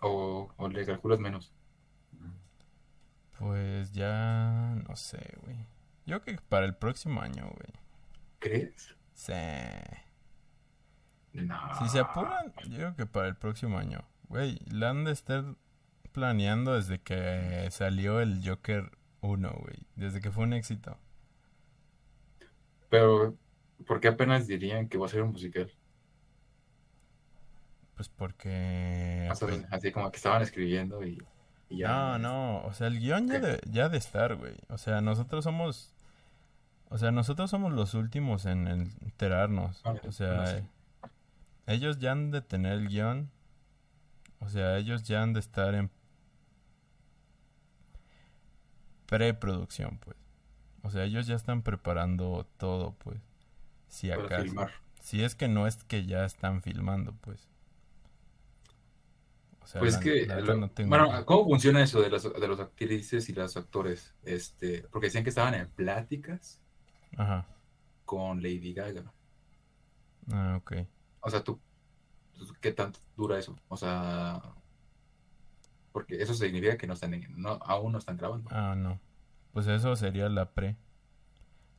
O, 0.00 0.52
o 0.56 0.68
le 0.68 0.86
calculas 0.86 1.18
menos. 1.18 1.52
Pues 3.38 3.92
ya 3.92 4.74
no 4.88 4.96
sé, 4.96 5.36
güey. 5.42 5.56
Yo 6.06 6.20
creo 6.22 6.36
que 6.36 6.42
para 6.48 6.66
el 6.66 6.74
próximo 6.74 7.20
año, 7.20 7.44
güey. 7.44 7.72
¿Crees? 8.40 8.96
Sí. 9.14 9.32
Si 11.78 11.88
se 11.88 12.00
apuran, 12.00 12.52
yo 12.68 12.76
creo 12.76 12.96
que 12.96 13.06
para 13.06 13.28
el 13.28 13.36
próximo 13.36 13.78
año. 13.78 14.04
Güey, 14.28 14.58
la 14.70 14.90
han 14.90 15.04
de 15.04 15.12
estar 15.12 15.44
planeando 16.12 16.74
desde 16.74 17.00
que 17.00 17.68
salió 17.70 18.20
el 18.20 18.40
Joker 18.46 18.90
1, 19.20 19.50
güey. 19.60 19.78
Desde 19.96 20.20
que 20.20 20.30
fue 20.30 20.44
un 20.44 20.52
éxito. 20.52 20.98
Pero, 22.90 23.36
¿por 23.86 24.00
qué 24.00 24.08
apenas 24.08 24.46
dirían 24.46 24.88
que 24.88 24.98
va 24.98 25.06
a 25.06 25.10
ser 25.10 25.22
un 25.22 25.32
musical? 25.32 25.70
Pues 27.94 28.08
porque... 28.08 29.28
así 29.70 29.92
como 29.92 30.10
que 30.10 30.16
estaban 30.16 30.42
escribiendo 30.42 31.04
y... 31.04 31.18
ya... 31.68 31.88
No, 31.88 32.18
no, 32.18 32.64
o 32.64 32.72
sea, 32.72 32.86
el 32.86 33.00
guion 33.00 33.28
ya 33.28 33.40
de, 33.40 33.60
ya 33.70 33.88
de 33.88 33.98
estar, 33.98 34.36
güey. 34.36 34.54
O 34.68 34.78
sea, 34.78 35.00
nosotros 35.00 35.44
somos 35.44 35.94
o 36.90 36.96
sea, 36.96 37.10
nosotros 37.10 37.50
somos 37.50 37.72
los 37.72 37.94
últimos 37.94 38.46
en 38.46 38.66
enterarnos. 38.66 39.82
O 40.06 40.12
sea, 40.12 40.62
ellos 41.68 41.98
ya 41.98 42.12
han 42.12 42.30
de 42.30 42.40
tener 42.40 42.72
el 42.72 42.88
guion. 42.88 43.30
O 44.40 44.48
sea, 44.48 44.78
ellos 44.78 45.02
ya 45.02 45.22
han 45.22 45.32
de 45.32 45.40
estar 45.40 45.74
en 45.74 45.90
preproducción, 49.06 49.98
pues. 49.98 50.16
O 50.82 50.90
sea, 50.90 51.04
ellos 51.04 51.26
ya 51.26 51.34
están 51.34 51.62
preparando 51.62 52.46
todo, 52.56 52.94
pues. 52.98 53.20
Si 53.88 54.10
acaso. 54.10 54.68
Si 55.00 55.22
es 55.22 55.34
que 55.34 55.48
no 55.48 55.66
es 55.66 55.84
que 55.84 56.06
ya 56.06 56.24
están 56.24 56.62
filmando, 56.62 57.14
pues. 57.20 57.48
O 59.60 59.66
sea, 59.66 59.80
pues 59.80 59.98
que, 59.98 60.26
bueno, 60.86 61.26
¿cómo 61.26 61.44
funciona 61.44 61.82
eso 61.82 62.00
de, 62.00 62.08
de 62.08 62.48
los 62.48 62.58
actrices 62.58 63.28
y 63.28 63.34
los 63.34 63.54
actores? 63.58 64.14
Este, 64.22 64.86
porque 64.90 65.08
decían 65.08 65.24
que 65.24 65.30
estaban 65.30 65.52
en 65.52 65.68
pláticas 65.68 66.62
Ajá. 67.18 67.46
con 68.06 68.42
Lady 68.42 68.72
Gaga. 68.72 69.12
Ah, 70.32 70.56
ok. 70.58 70.72
O 71.20 71.30
sea, 71.30 71.42
tú, 71.42 71.60
¿qué 72.60 72.72
tanto 72.72 73.00
dura 73.16 73.38
eso? 73.38 73.56
O 73.68 73.76
sea, 73.76 74.40
porque 75.92 76.22
eso 76.22 76.34
significa 76.34 76.76
que 76.76 76.86
no 76.86 76.94
están 76.94 77.20
no, 77.36 77.50
aún 77.64 77.92
no 77.92 77.98
están 77.98 78.16
grabando. 78.16 78.48
Ah, 78.52 78.74
no. 78.76 79.00
Pues 79.52 79.66
eso 79.66 79.96
sería 79.96 80.28
la 80.28 80.52
pre, 80.52 80.76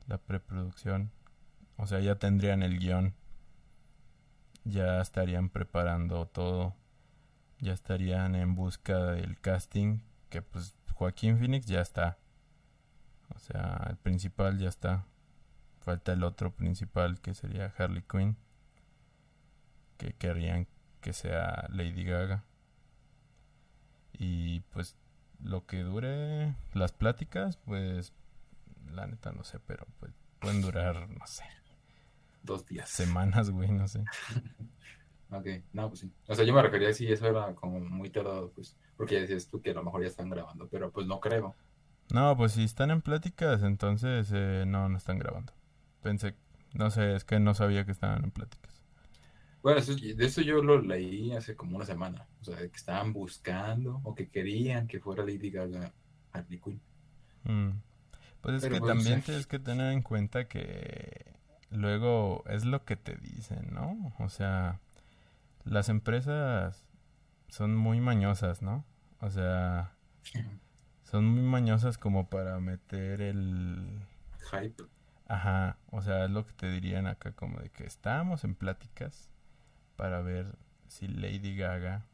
la 0.07 0.17
preproducción. 0.17 1.11
O 1.77 1.87
sea, 1.87 1.99
ya 2.01 2.15
tendrían 2.15 2.61
el 2.63 2.79
guion. 2.79 3.15
Ya 4.65 4.99
estarían 4.99 5.49
preparando 5.49 6.25
todo. 6.27 6.75
Ya 7.59 7.73
estarían 7.73 8.35
en 8.35 8.55
busca 8.55 8.97
del 9.11 9.39
casting. 9.39 9.99
Que 10.29 10.41
pues 10.41 10.75
Joaquín 10.93 11.39
Phoenix 11.39 11.65
ya 11.65 11.79
está. 11.79 12.17
O 13.33 13.39
sea, 13.39 13.87
el 13.89 13.95
principal 13.95 14.57
ya 14.57 14.67
está. 14.67 15.05
Falta 15.79 16.11
el 16.11 16.23
otro 16.23 16.51
principal 16.51 17.21
que 17.21 17.33
sería 17.33 17.73
Harley 17.77 18.03
Quinn. 18.03 18.35
Que 19.99 20.13
querrían 20.13 20.67
que 21.01 21.13
sea 21.13 21.67
Lady 21.69 22.03
Gaga. 22.03 22.45
Y 24.13 24.61
pues 24.71 24.97
lo 25.43 25.65
que 25.65 25.83
dure 25.83 26.55
las 26.73 26.91
pláticas, 26.91 27.57
pues 27.57 28.13
la 28.91 29.05
neta 29.05 29.31
no 29.31 29.43
sé, 29.43 29.59
pero 29.59 29.85
pues 29.99 30.13
pueden 30.39 30.61
durar, 30.61 31.09
no 31.09 31.27
sé. 31.27 31.43
Dos 32.43 32.65
días. 32.65 32.89
Semanas, 32.89 33.49
güey, 33.51 33.71
no 33.71 33.87
sé. 33.87 33.99
ok, 35.31 35.47
no, 35.73 35.89
pues 35.89 35.99
sí. 35.99 36.13
O 36.27 36.35
sea, 36.35 36.45
yo 36.45 36.53
me 36.53 36.61
refería 36.61 36.93
si 36.93 37.11
eso 37.11 37.27
era 37.27 37.53
como 37.53 37.79
muy 37.79 38.09
tardado, 38.09 38.51
pues, 38.51 38.77
porque 38.97 39.15
ya 39.15 39.21
decías 39.21 39.47
tú 39.47 39.61
que 39.61 39.71
a 39.71 39.73
lo 39.73 39.83
mejor 39.83 40.01
ya 40.01 40.07
están 40.07 40.29
grabando, 40.29 40.67
pero 40.69 40.91
pues 40.91 41.05
no 41.05 41.19
creo. 41.19 41.55
No, 42.11 42.35
pues 42.35 42.53
si 42.53 42.63
están 42.63 42.89
en 42.89 43.01
pláticas, 43.01 43.61
entonces 43.61 44.31
eh, 44.33 44.63
no, 44.65 44.89
no 44.89 44.97
están 44.97 45.19
grabando. 45.19 45.53
Pensé, 46.01 46.35
no 46.73 46.89
sé, 46.89 47.15
es 47.15 47.23
que 47.23 47.39
no 47.39 47.53
sabía 47.53 47.85
que 47.85 47.91
estaban 47.91 48.23
en 48.23 48.31
pláticas. 48.31 48.78
Bueno, 49.61 49.81
de 49.81 50.25
eso 50.25 50.41
yo 50.41 50.61
lo 50.61 50.81
leí 50.81 51.33
hace 51.33 51.55
como 51.55 51.75
una 51.75 51.85
semana. 51.85 52.27
O 52.41 52.45
sea, 52.45 52.57
que 52.57 52.65
estaban 52.65 53.11
buscando 53.11 53.99
o 54.03 54.15
que 54.15 54.29
querían 54.29 54.87
que 54.87 54.99
fuera 54.99 55.23
Lady 55.23 55.49
Gaga 55.49 55.91
Harley 56.31 56.59
Quinn. 56.59 56.81
Mm. 57.43 57.81
Pues 58.41 58.63
es 58.63 58.69
que 58.69 58.79
pues, 58.79 58.93
también 58.93 59.21
tienes 59.21 59.47
que 59.47 59.59
tener 59.59 59.91
en 59.91 60.01
cuenta 60.01 60.47
que 60.47 61.33
luego 61.71 62.43
es 62.47 62.65
lo 62.65 62.85
que 62.85 62.95
te 62.95 63.15
dicen, 63.15 63.73
¿no? 63.73 64.13
O 64.19 64.29
sea, 64.29 64.79
las 65.65 65.89
empresas 65.89 66.85
son 67.49 67.75
muy 67.75 67.99
mañosas, 67.99 68.61
¿no? 68.61 68.85
O 69.19 69.29
sea, 69.29 69.93
son 71.03 71.25
muy 71.25 71.43
mañosas 71.43 71.97
como 71.97 72.29
para 72.29 72.59
meter 72.59 73.21
el 73.21 74.05
hype. 74.51 74.83
Ajá, 75.27 75.77
o 75.91 76.01
sea, 76.01 76.25
es 76.25 76.31
lo 76.31 76.45
que 76.45 76.53
te 76.53 76.71
dirían 76.71 77.05
acá 77.05 77.33
como 77.33 77.59
de 77.59 77.69
que 77.69 77.85
estábamos 77.85 78.43
en 78.43 78.55
pláticas 78.55 79.28
para 79.99 80.21
ver 80.21 80.55
si 80.87 81.09
Lady 81.09 81.57
Gaga 81.57 82.05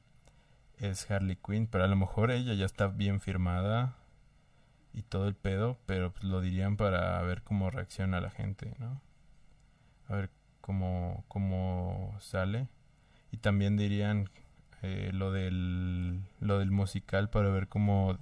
es 0.80 1.10
Harley 1.12 1.36
Quinn, 1.36 1.68
pero 1.68 1.84
a 1.84 1.88
lo 1.88 1.96
mejor 1.96 2.32
ella 2.32 2.56
ya 2.56 2.66
está 2.66 2.88
bien 2.88 3.22
firmada 3.22 3.96
y 4.92 5.04
todo 5.04 5.28
el 5.28 5.36
pedo, 5.36 5.78
pero 5.86 6.12
pues 6.12 6.24
lo 6.24 6.42
dirían 6.42 6.78
para 6.78 7.22
ver 7.22 7.44
cómo 7.44 7.70
reacciona 7.70 8.20
la 8.22 8.32
gente, 8.32 8.74
¿no? 8.80 9.00
A 10.08 10.16
ver 10.16 10.32
cómo, 10.62 11.26
cómo 11.28 12.18
sale. 12.20 12.70
Y 13.32 13.38
también 13.38 13.78
dirían 13.78 14.32
eh, 14.82 15.12
lo, 15.14 15.32
del, 15.32 16.22
lo 16.40 16.58
del 16.58 16.72
musical 16.72 17.30
para 17.30 17.50
ver 17.50 17.68
cómo 17.68 18.18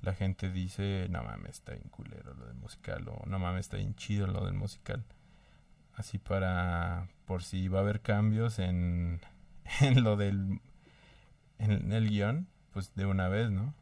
la 0.00 0.14
gente 0.14 0.50
dice, 0.50 1.06
no 1.10 1.22
mames, 1.22 1.50
está 1.50 1.72
bien 1.72 1.90
culero 1.90 2.32
lo 2.32 2.46
del 2.46 2.56
musical, 2.56 3.06
o 3.08 3.26
no 3.26 3.38
mames, 3.38 3.66
está 3.66 3.76
bien 3.76 3.94
chido 3.94 4.26
lo 4.26 4.46
del 4.46 4.54
musical. 4.54 5.04
Así 5.96 6.18
para, 6.18 7.08
por 7.24 7.42
si 7.42 7.68
va 7.68 7.78
a 7.78 7.82
haber 7.82 8.00
cambios 8.00 8.58
en, 8.58 9.20
en 9.80 10.04
lo 10.04 10.16
del, 10.16 10.60
en 11.58 11.92
el 11.92 12.08
guion, 12.08 12.48
pues 12.72 12.94
de 12.94 13.06
una 13.06 13.28
vez, 13.28 13.50
¿no? 13.50 13.74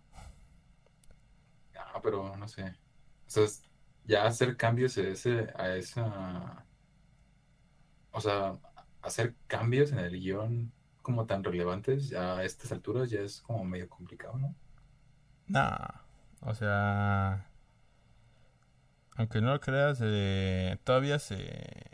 Ah, 1.77 2.01
pero 2.03 2.37
no 2.37 2.49
sé. 2.49 2.65
O 3.27 3.31
sea, 3.31 3.47
ya 4.05 4.27
hacer 4.27 4.57
cambios 4.57 4.97
a, 4.99 5.03
ese, 5.03 5.53
a 5.57 5.77
esa... 5.77 6.65
O 8.13 8.21
sea, 8.21 8.57
hacer 9.03 9.35
cambios 9.49 9.93
en 9.93 9.99
el 9.99 10.13
guion 10.21 10.73
como 11.03 11.27
tan 11.27 11.45
relevantes 11.45 12.15
a 12.15 12.45
estas 12.45 12.73
alturas 12.73 13.11
ya 13.11 13.21
es 13.21 13.41
como 13.43 13.65
medio 13.65 13.89
complicado, 13.89 14.39
¿no? 14.39 14.55
No. 15.47 15.77
O 16.41 16.55
sea, 16.55 17.47
aunque 19.17 19.41
no 19.41 19.53
lo 19.53 19.61
creas, 19.61 19.99
eh, 20.03 20.79
todavía 20.85 21.19
se, 21.19 21.94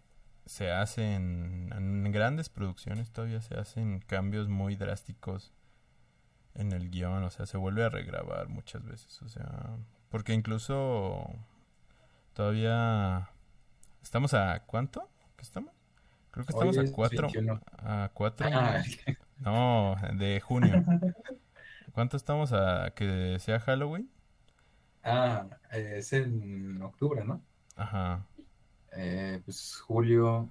se 0.50 0.72
hacen, 0.72 1.70
en 1.72 2.10
grandes 2.10 2.48
producciones 2.48 3.12
todavía 3.12 3.40
se 3.40 3.54
hacen 3.54 4.00
cambios 4.00 4.48
muy 4.48 4.74
drásticos 4.74 5.52
en 6.56 6.72
el 6.72 6.90
guion, 6.90 7.22
o 7.22 7.30
sea, 7.30 7.46
se 7.46 7.56
vuelve 7.56 7.84
a 7.84 7.88
regrabar 7.88 8.48
muchas 8.48 8.84
veces, 8.84 9.22
o 9.22 9.28
sea, 9.28 9.76
porque 10.08 10.32
incluso 10.32 11.24
todavía 12.32 13.30
estamos 14.02 14.34
a 14.34 14.64
¿cuánto? 14.66 15.08
¿Qué 15.36 15.42
estamos? 15.42 15.72
Creo 16.32 16.44
que 16.44 16.52
estamos 16.52 16.76
a 16.78 16.92
cuatro, 16.92 17.28
a 17.78 18.10
cuatro, 18.12 18.48
ah. 18.52 18.82
no, 19.38 19.94
de 20.14 20.40
junio. 20.40 20.84
¿Cuánto 21.92 22.16
estamos 22.16 22.52
a 22.52 22.90
que 22.96 23.38
sea 23.38 23.60
Halloween? 23.60 24.10
Ah, 25.04 25.46
es 25.70 26.12
en 26.12 26.82
octubre, 26.82 27.24
¿no? 27.24 27.40
Ajá. 27.76 28.26
Eh, 28.92 29.40
pues 29.44 29.80
julio, 29.80 30.50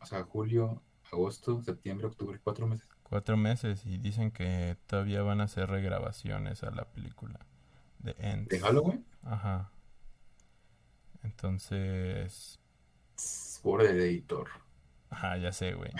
o 0.00 0.06
sea, 0.06 0.24
julio, 0.24 0.82
agosto, 1.12 1.62
septiembre, 1.62 2.06
octubre, 2.06 2.40
cuatro 2.42 2.66
meses. 2.66 2.88
Cuatro 3.02 3.36
meses 3.36 3.84
y 3.86 3.98
dicen 3.98 4.30
que 4.30 4.76
todavía 4.86 5.22
van 5.22 5.40
a 5.40 5.44
hacer 5.44 5.68
regrabaciones 5.68 6.62
a 6.62 6.70
la 6.70 6.84
película 6.84 7.38
de 8.00 8.14
Ends. 8.18 8.48
¿De 8.48 8.60
Halloween? 8.60 9.04
Ajá. 9.24 9.70
Entonces... 11.22 12.58
Por 13.62 13.82
el 13.82 14.00
editor. 14.00 14.48
Ajá, 15.10 15.36
ya 15.38 15.52
sé, 15.52 15.74
güey. 15.74 15.90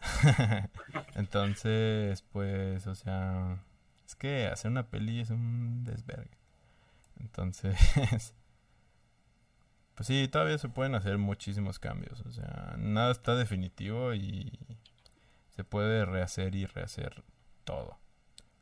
Entonces, 1.14 2.22
pues, 2.32 2.86
o 2.86 2.94
sea, 2.94 3.58
es 4.06 4.14
que 4.14 4.46
hacer 4.46 4.70
una 4.70 4.88
peli 4.88 5.20
es 5.20 5.30
un 5.30 5.84
desvergue. 5.84 6.36
Entonces, 7.20 7.76
pues 9.98 10.06
sí, 10.06 10.28
todavía 10.28 10.56
se 10.58 10.68
pueden 10.68 10.94
hacer 10.94 11.18
muchísimos 11.18 11.80
cambios. 11.80 12.20
O 12.20 12.30
sea, 12.30 12.76
nada 12.78 13.10
está 13.10 13.34
definitivo 13.34 14.14
y 14.14 14.56
se 15.50 15.64
puede 15.64 16.04
rehacer 16.04 16.54
y 16.54 16.66
rehacer 16.66 17.24
todo. 17.64 17.98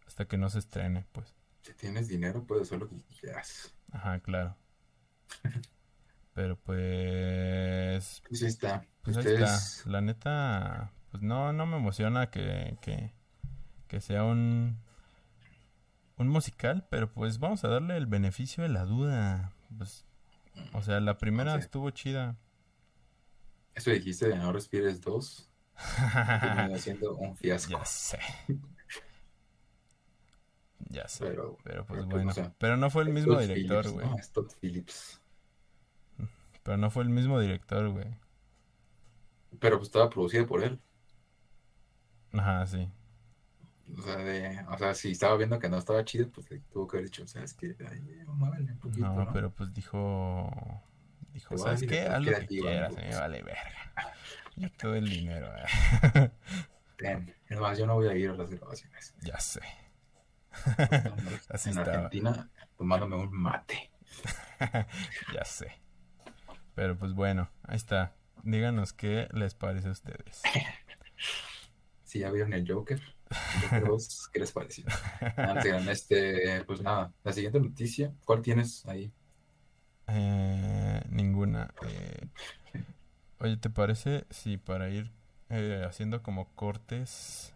Hasta 0.06 0.24
que 0.24 0.38
no 0.38 0.48
se 0.48 0.60
estrene, 0.60 1.04
pues. 1.12 1.34
Si 1.60 1.74
tienes 1.74 2.08
dinero, 2.08 2.46
puedes 2.46 2.68
hacer 2.68 2.78
lo 2.78 2.88
que 2.88 2.96
quieras. 3.20 3.74
Ajá, 3.92 4.18
claro. 4.20 4.56
Pero 6.32 6.56
pues... 6.56 8.22
Pues 8.26 8.42
ahí 8.42 8.48
está. 8.48 8.86
Pues 9.02 9.18
ahí 9.18 9.26
está. 9.26 9.58
La 9.90 10.00
neta, 10.00 10.90
pues 11.10 11.22
no, 11.22 11.52
no 11.52 11.66
me 11.66 11.76
emociona 11.76 12.30
que, 12.30 12.78
que, 12.80 13.12
que 13.88 14.00
sea 14.00 14.24
un, 14.24 14.78
un 16.16 16.28
musical, 16.28 16.86
pero 16.88 17.12
pues 17.12 17.38
vamos 17.40 17.62
a 17.64 17.68
darle 17.68 17.98
el 17.98 18.06
beneficio 18.06 18.62
de 18.62 18.70
la 18.70 18.86
duda. 18.86 19.52
Pues, 19.76 20.05
o 20.72 20.82
sea, 20.82 21.00
la 21.00 21.18
primera 21.18 21.56
estuvo 21.56 21.90
chida. 21.90 22.36
Eso 23.74 23.90
dijiste 23.90 24.28
de 24.28 24.36
No 24.36 24.52
Respires 24.52 25.00
2. 25.00 25.50
haciendo 25.74 27.14
un 27.16 27.36
fiasco. 27.36 27.72
Ya 27.72 27.84
sé. 27.84 28.18
Ya 30.88 31.08
sé. 31.08 31.26
Pero, 31.26 31.58
pues 31.86 32.06
bueno. 32.06 32.32
pero 32.58 32.76
no 32.76 32.90
fue 32.90 33.02
el 33.02 33.10
mismo 33.10 33.38
director, 33.38 33.90
güey. 33.90 34.06
No, 34.06 34.16
es 34.18 34.32
Todd 34.32 34.50
Phillips. 34.60 35.20
Pero 36.62 36.76
no 36.78 36.90
fue 36.90 37.02
el 37.04 37.10
mismo 37.10 37.38
director, 37.38 37.88
güey. 37.90 38.06
Pero 39.60 39.76
pues 39.78 39.88
estaba 39.88 40.10
producido 40.10 40.46
por 40.46 40.62
él. 40.62 40.80
Ajá, 42.32 42.66
sí. 42.66 42.88
O 43.94 44.02
sea, 44.02 44.16
de, 44.16 44.64
o 44.68 44.78
sea, 44.78 44.94
si 44.94 45.12
estaba 45.12 45.36
viendo 45.36 45.58
que 45.58 45.68
no 45.68 45.78
estaba 45.78 46.04
chido, 46.04 46.28
pues 46.30 46.46
tuvo 46.72 46.86
que 46.88 46.96
haber 46.96 47.08
dicho, 47.08 47.26
¿sabes 47.26 47.54
qué? 47.54 47.76
Ay, 47.88 48.00
un 48.26 48.78
poquito, 48.78 49.06
no, 49.06 49.30
pero 49.32 49.50
pues 49.50 49.72
dijo, 49.72 50.50
dijo, 51.32 51.56
¿sabes 51.56 51.82
qué? 51.82 52.02
Haz 52.02 52.24
lo 52.24 52.38
que 52.38 52.46
quieras, 52.46 52.94
me 52.94 53.14
vale 53.14 53.42
verga. 53.42 53.92
Yo 54.56 54.70
todo 54.72 54.94
el 54.94 55.08
dinero, 55.08 55.48
eh. 55.54 56.30
Ten, 56.96 57.34
es 57.46 57.58
más, 57.58 57.76
yo 57.76 57.86
no 57.86 57.94
voy 57.94 58.08
a 58.08 58.14
ir 58.14 58.30
a 58.30 58.34
las 58.34 58.48
grabaciones. 58.48 59.14
Ya 59.20 59.38
sé. 59.38 59.60
Así 61.50 61.68
en 61.68 61.78
Argentina, 61.78 62.50
tomándome 62.78 63.16
un 63.16 63.32
mate. 63.32 63.90
ya 65.34 65.44
sé. 65.44 65.78
Pero 66.74 66.96
pues 66.96 67.12
bueno, 67.12 67.50
ahí 67.64 67.76
está. 67.76 68.14
Díganos 68.44 68.94
qué 68.94 69.28
les 69.32 69.54
parece 69.54 69.88
a 69.88 69.90
ustedes. 69.90 70.42
Si 72.04 72.20
ya 72.20 72.30
vieron 72.30 72.54
el 72.54 72.70
Joker. 72.70 73.15
¿Qué 74.32 74.40
les 74.40 74.52
pareció? 74.52 74.84
este, 75.90 76.64
pues 76.64 76.80
nada, 76.80 77.12
la 77.24 77.32
siguiente 77.32 77.60
noticia, 77.60 78.12
¿cuál 78.24 78.42
tienes 78.42 78.84
ahí? 78.86 79.12
Eh, 80.08 81.02
ninguna. 81.10 81.74
Eh, 81.82 82.28
oye, 83.40 83.56
¿te 83.56 83.70
parece 83.70 84.26
si 84.30 84.56
para 84.56 84.88
ir 84.88 85.10
eh, 85.50 85.84
haciendo 85.86 86.22
como 86.22 86.48
cortes 86.54 87.52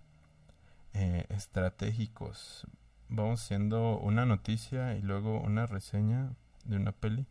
estratégicos 0.92 2.66
vamos 3.10 3.42
haciendo 3.42 3.98
una 3.98 4.24
noticia 4.24 4.96
y 4.96 5.02
luego 5.02 5.40
una 5.40 5.66
reseña 5.66 6.32
de 6.64 6.76
una 6.76 6.92
peli? 6.92 7.26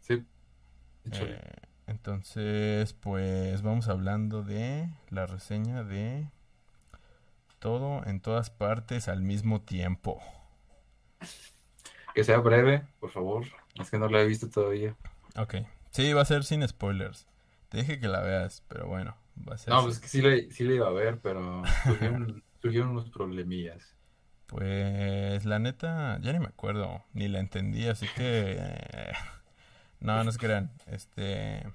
Sí. 0.00 0.24
entonces, 1.86 2.92
pues 2.92 3.62
vamos 3.62 3.88
hablando 3.88 4.42
de 4.42 4.88
la 5.10 5.26
reseña 5.26 5.82
de 5.82 6.28
todo 7.64 8.04
en 8.04 8.20
todas 8.20 8.50
partes 8.50 9.08
al 9.08 9.22
mismo 9.22 9.62
tiempo. 9.62 10.20
Que 12.14 12.22
sea 12.22 12.36
breve, 12.36 12.86
por 13.00 13.08
favor. 13.08 13.46
Es 13.80 13.90
que 13.90 13.96
no 13.96 14.06
la 14.10 14.20
he 14.20 14.26
visto 14.26 14.50
todavía. 14.50 14.94
Ok. 15.38 15.54
Sí, 15.90 16.12
va 16.12 16.20
a 16.20 16.26
ser 16.26 16.44
sin 16.44 16.68
spoilers. 16.68 17.26
Te 17.70 17.78
dije 17.78 17.98
que 17.98 18.06
la 18.06 18.20
veas, 18.20 18.62
pero 18.68 18.86
bueno, 18.86 19.16
va 19.48 19.54
a 19.54 19.56
ser. 19.56 19.72
No, 19.72 19.82
pues 19.82 19.98
que 19.98 20.08
sí 20.08 20.20
le 20.20 20.74
iba 20.74 20.88
a 20.88 20.90
ver, 20.90 21.20
pero 21.20 21.62
surgieron, 22.60 22.90
unos 22.90 23.08
problemillas. 23.08 23.96
Pues 24.46 25.46
la 25.46 25.58
neta, 25.58 26.18
ya 26.20 26.34
ni 26.34 26.40
me 26.40 26.48
acuerdo, 26.48 27.02
ni 27.14 27.28
la 27.28 27.40
entendí, 27.40 27.88
así 27.88 28.06
que. 28.14 28.56
Eh, 28.58 29.12
no, 30.00 30.22
no 30.22 30.30
se 30.32 30.38
crean. 30.38 30.70
Este. 30.86 31.66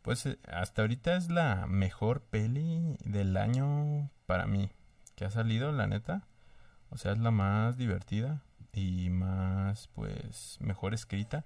Pues 0.00 0.24
eh, 0.24 0.38
hasta 0.50 0.80
ahorita 0.80 1.16
es 1.16 1.28
la 1.28 1.66
mejor 1.66 2.22
peli 2.22 2.96
del 3.04 3.36
año 3.36 4.08
para 4.24 4.46
mí 4.46 4.70
que 5.16 5.24
ha 5.24 5.30
salido, 5.30 5.72
la 5.72 5.86
neta. 5.86 6.22
O 6.90 6.98
sea, 6.98 7.12
es 7.12 7.18
la 7.18 7.32
más 7.32 7.76
divertida 7.76 8.42
y 8.72 9.10
más, 9.10 9.88
pues, 9.94 10.58
mejor 10.60 10.94
escrita. 10.94 11.44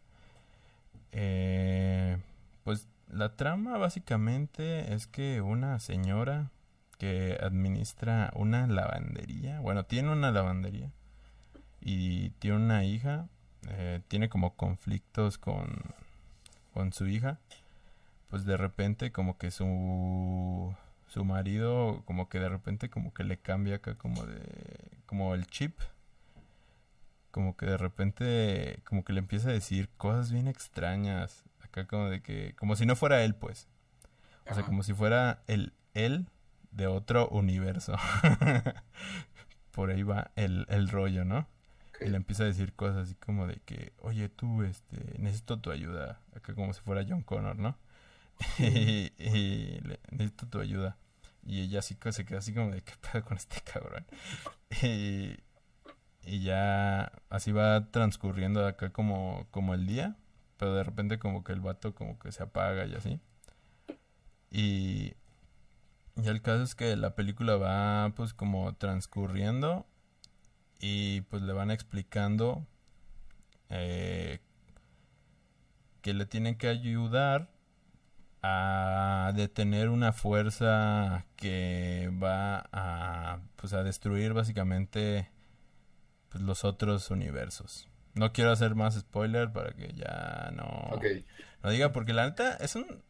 Eh, 1.12 2.18
pues 2.64 2.88
la 3.09 3.37
trama 3.37 3.78
básicamente 3.78 4.94
es 4.94 5.06
que 5.06 5.40
una 5.40 5.80
señora 5.80 6.50
que 6.98 7.38
administra 7.40 8.30
una 8.35 8.66
lavandería, 8.66 9.61
bueno, 9.61 9.85
tiene 9.85 10.12
una 10.12 10.30
lavandería 10.30 10.90
y 11.80 12.30
tiene 12.38 12.59
una 12.59 12.85
hija, 12.85 13.26
eh, 13.68 14.00
tiene 14.09 14.28
como 14.28 14.54
conflictos 14.54 15.38
con, 15.38 15.83
con 16.74 16.92
su 16.92 17.06
hija, 17.06 17.38
pues 18.28 18.44
de 18.44 18.56
repente 18.56 19.12
como 19.12 19.38
que 19.38 19.50
su 19.50 20.74
su 21.11 21.25
marido 21.25 22.03
como 22.07 22.29
que 22.29 22.38
de 22.38 22.49
repente 22.49 22.88
como 22.88 23.12
que 23.12 23.25
le 23.25 23.37
cambia 23.37 23.77
acá 23.77 23.96
como 23.96 24.25
de 24.25 24.42
como 25.07 25.35
el 25.35 25.46
chip. 25.46 25.79
Como 27.33 27.57
que 27.57 27.66
de 27.66 27.77
repente 27.77 28.81
como 28.85 29.05
que 29.05 29.12
le 29.12 29.18
empieza 29.18 29.51
a 29.51 29.53
decir 29.53 29.88
cosas 29.96 30.31
bien 30.31 30.46
extrañas. 30.46 31.44
Acá 31.61 31.87
como 31.87 32.09
de 32.09 32.23
que 32.23 32.55
como 32.55 32.77
si 32.77 32.87
no 32.87 32.94
fuera 32.94 33.25
él 33.25 33.35
pues. 33.35 33.68
O 34.49 34.55
sea 34.55 34.64
como 34.64 34.83
si 34.85 34.94
fuera 34.94 35.42
el 35.49 35.73
él 35.94 36.29
de 36.70 36.87
otro 36.87 37.29
universo. 37.29 37.96
Por 39.73 39.90
ahí 39.90 40.05
va 40.05 40.31
el, 40.37 40.64
el 40.68 40.88
rollo 40.88 41.25
no 41.25 41.49
y 42.01 42.09
le 42.09 42.16
empieza 42.16 42.44
a 42.44 42.46
decir 42.46 42.73
cosas 42.73 43.09
así 43.09 43.14
como 43.16 43.46
de 43.46 43.57
que 43.64 43.92
oye 43.99 44.29
tú 44.29 44.62
este 44.62 45.18
necesito 45.18 45.59
tu 45.59 45.70
ayuda 45.70 46.20
acá 46.35 46.55
como 46.55 46.73
si 46.73 46.81
fuera 46.81 47.05
John 47.07 47.23
Connor 47.23 47.59
no 47.59 47.77
y, 48.59 49.81
necesito 50.11 50.46
tu 50.48 50.61
ayuda. 50.61 50.96
Y 51.44 51.62
ella 51.62 51.79
así 51.81 51.96
se 52.11 52.24
queda 52.24 52.38
así 52.38 52.53
como 52.53 52.70
de 52.70 52.83
qué 52.83 52.92
pedo 53.00 53.24
con 53.24 53.37
este 53.37 53.61
cabrón. 53.62 54.07
Y, 54.83 55.37
y 56.22 56.44
ya 56.44 57.11
así 57.29 57.50
va 57.50 57.90
transcurriendo 57.90 58.64
acá 58.66 58.90
como, 58.92 59.48
como 59.50 59.74
el 59.74 59.87
día. 59.87 60.16
Pero 60.59 60.74
de 60.74 60.85
repente 60.85 61.18
como 61.18 61.42
que 61.42 61.53
el 61.53 61.61
vato 61.61 61.94
como 61.94 62.18
que 62.18 62.31
se 62.31 62.42
apaga 62.42 62.87
y 62.87 62.94
así. 62.94 63.20
Y, 64.50 65.14
y 66.16 66.29
el 66.29 66.42
caso 66.42 66.62
es 66.62 66.74
que 66.74 66.96
la 66.96 67.14
película 67.14 67.57
va 67.57 68.12
pues 68.14 68.33
como 68.33 68.74
transcurriendo. 68.76 69.87
Y 70.79 71.22
pues 71.22 71.42
le 71.42 71.53
van 71.53 71.70
explicando 71.70 72.66
eh, 73.70 74.40
que 76.03 76.14
le 76.14 76.26
tienen 76.26 76.57
que 76.57 76.68
ayudar 76.68 77.50
a 78.42 79.33
detener 79.35 79.88
una 79.90 80.12
fuerza 80.12 81.26
que 81.37 82.11
va 82.22 82.68
a 82.72 83.40
pues 83.57 83.72
a 83.72 83.83
destruir 83.83 84.33
básicamente 84.33 85.31
pues, 86.31 86.42
los 86.42 86.64
otros 86.64 87.11
universos. 87.11 87.88
No 88.14 88.33
quiero 88.33 88.50
hacer 88.50 88.74
más 88.74 88.98
spoiler 88.98 89.53
para 89.53 89.72
que 89.72 89.92
ya 89.92 90.50
no 90.55 91.00
no 91.62 91.70
diga 91.70 91.92
porque 91.92 92.12
la 92.12 92.26
neta 92.26 92.55
es 92.57 92.76
un 92.76 93.03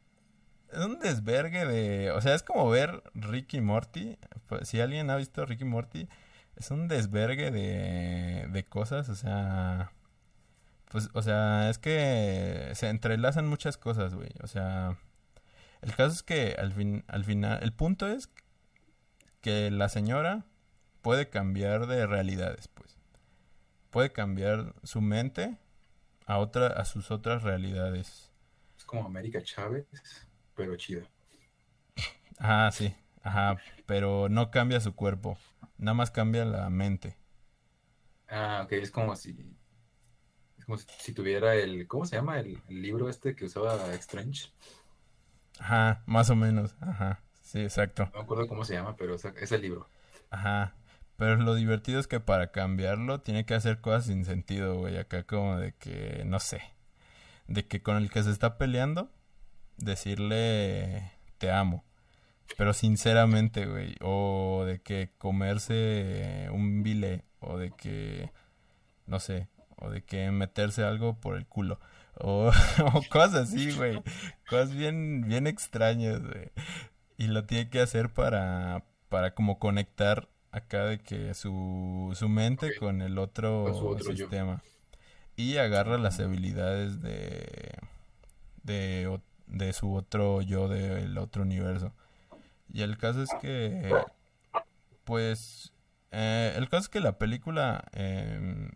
es 0.73 0.85
un 0.85 1.01
desvergue 1.01 1.67
de, 1.67 2.13
o 2.13 2.21
sea, 2.21 2.35
es 2.35 2.45
como 2.45 2.69
ver 2.71 3.03
Ricky 3.15 3.61
Morty. 3.61 4.19
Pues, 4.47 4.69
si 4.69 4.81
alguien 4.81 5.11
ha 5.11 5.17
visto 5.17 5.45
Ricky 5.45 5.65
Morty, 5.65 6.09
es 6.57 6.71
un 6.71 6.89
desvergue 6.89 7.51
de 7.51 8.49
de 8.51 8.65
cosas, 8.65 9.09
o 9.09 9.15
sea, 9.15 9.93
pues 10.91 11.09
o 11.15 11.23
sea, 11.23 11.71
es 11.71 11.79
que 11.79 12.71
se 12.75 12.89
entrelazan 12.89 13.47
muchas 13.49 13.77
cosas, 13.77 14.15
güey. 14.15 14.31
O 14.43 14.47
sea, 14.49 14.99
el 15.83 15.95
caso 15.95 16.15
es 16.15 16.23
que 16.23 16.57
al, 16.59 16.73
fin, 16.73 17.05
al 17.09 17.25
final, 17.25 17.63
el 17.63 17.73
punto 17.73 18.07
es 18.09 18.31
que 19.41 19.71
la 19.71 19.89
señora 19.89 20.45
puede 21.03 21.29
cambiar 21.29 21.87
de 21.87 22.07
realidades, 22.07 22.69
pues. 22.69 22.99
Puede 23.91 24.13
cambiar 24.13 24.75
su 24.85 25.01
mente 25.01 25.59
a 26.27 26.39
otra, 26.39 26.69
a 26.69 26.85
sus 26.85 27.11
otras 27.11 27.43
realidades. 27.43 28.31
Es 28.77 28.85
como 28.85 29.05
América 29.05 29.43
Chávez, 29.43 29.87
pero 30.55 30.77
chida. 30.77 31.03
Ah, 32.39 32.71
sí, 32.73 32.95
ajá, 33.23 33.59
pero 33.87 34.29
no 34.29 34.51
cambia 34.51 34.81
su 34.81 34.95
cuerpo, 34.95 35.39
nada 35.77 35.95
más 35.95 36.11
cambia 36.11 36.45
la 36.45 36.71
mente. 36.71 37.17
Ah, 38.29 38.63
ok, 38.65 38.73
es 38.73 38.91
como 38.91 39.17
si 39.17 39.57
es 40.57 40.65
como 40.65 40.79
si, 40.79 41.13
tuviera 41.13 41.55
el, 41.55 41.89
¿cómo 41.89 42.05
se 42.05 42.17
llama 42.17 42.39
el, 42.39 42.63
el 42.69 42.83
libro 42.83 43.09
este 43.09 43.35
que 43.35 43.47
usaba 43.47 43.93
Strange? 43.95 44.53
Ajá, 45.61 46.03
más 46.07 46.31
o 46.31 46.35
menos. 46.35 46.75
Ajá. 46.81 47.21
Sí, 47.43 47.61
exacto. 47.61 48.07
No 48.07 48.19
me 48.19 48.25
acuerdo 48.25 48.49
cómo 48.49 48.65
se 48.65 48.75
llama, 48.75 48.97
pero 48.97 49.15
es 49.15 49.53
el 49.53 49.63
libro. 49.63 49.89
Ajá. 50.31 50.75
Pero 51.17 51.37
lo 51.37 51.55
divertido 51.55 52.01
es 52.01 52.07
que 52.07 52.19
para 52.19 52.51
cambiarlo 52.51 53.21
tiene 53.21 53.45
que 53.45 53.55
hacer 53.55 53.81
cosas 53.81 54.07
sin 54.07 54.25
sentido, 54.25 54.77
güey. 54.77 54.97
Acá 54.97 55.25
como 55.25 55.59
de 55.59 55.73
que, 55.73 56.23
no 56.25 56.41
sé, 56.41 56.63
de 57.47 57.67
que 57.67 57.83
con 57.83 57.97
el 57.97 58.11
que 58.11 58.23
se 58.23 58.31
está 58.31 58.57
peleando, 58.57 59.11
decirle 59.77 61.13
te 61.39 61.51
amo. 61.51 61.85
Pero 62.57 62.73
sinceramente, 62.73 63.67
güey. 63.67 63.97
O 64.01 64.65
de 64.67 64.81
que 64.81 65.11
comerse 65.19 66.49
un 66.53 66.83
bile. 66.83 67.25
O 67.41 67.59
de 67.59 67.71
que, 67.71 68.33
no 69.07 69.21
sé, 69.21 69.49
o 69.77 69.91
de 69.91 70.03
que 70.03 70.31
meterse 70.31 70.85
algo 70.85 71.21
por 71.21 71.37
el 71.37 71.47
culo. 71.47 71.81
O, 72.23 72.51
cosas 73.11 73.49
así, 73.49 73.73
güey. 73.73 74.03
Cosas 74.49 74.75
bien, 74.75 75.25
bien 75.27 75.47
extrañas, 75.47 76.21
güey. 76.21 76.51
Y 77.17 77.29
lo 77.29 77.45
tiene 77.45 77.71
que 77.71 77.81
hacer 77.81 78.11
para, 78.11 78.85
para 79.09 79.35
como 79.35 79.59
conectar 79.59 80.29
acá 80.53 80.85
de 80.85 80.99
que 81.01 81.35
su, 81.35 82.13
su 82.15 82.29
mente 82.29 82.77
con 82.77 83.03
el 83.03 83.19
otro, 83.19 83.99
sistema. 84.01 84.63
Y 85.37 85.57
agarra 85.57 85.97
las 85.97 86.21
habilidades 86.21 87.01
de, 87.01 87.79
de, 88.63 89.21
de 89.47 89.73
su 89.73 89.95
otro 89.95 90.43
yo 90.43 90.69
del 90.69 91.17
otro 91.19 91.43
universo. 91.43 91.93
Y 92.73 92.83
el 92.83 92.99
caso 92.99 93.23
es 93.23 93.31
que, 93.41 93.93
pues, 95.05 95.73
eh, 96.11 96.55
el 96.57 96.69
caso 96.69 96.85
es 96.85 96.89
que 96.89 97.01
la 97.01 97.19
película 97.19 97.85
eh, 97.93 98.71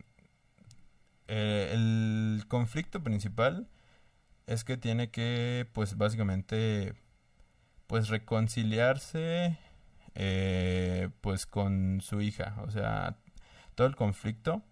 eh, 1.29 1.71
el 1.73 2.45
conflicto 2.49 3.03
principal 3.03 3.69
es 4.47 4.65
que 4.65 4.77
tiene 4.77 5.11
que, 5.11 5.69
pues 5.73 5.97
básicamente, 5.97 6.95
pues 7.87 8.09
reconciliarse, 8.09 9.59
eh, 10.15 11.11
pues 11.21 11.47
con 11.47 12.01
su 12.03 12.21
hija. 12.21 12.57
O 12.67 12.71
sea, 12.71 13.19
todo 13.75 13.87
el 13.87 13.97
conflicto 13.97 14.63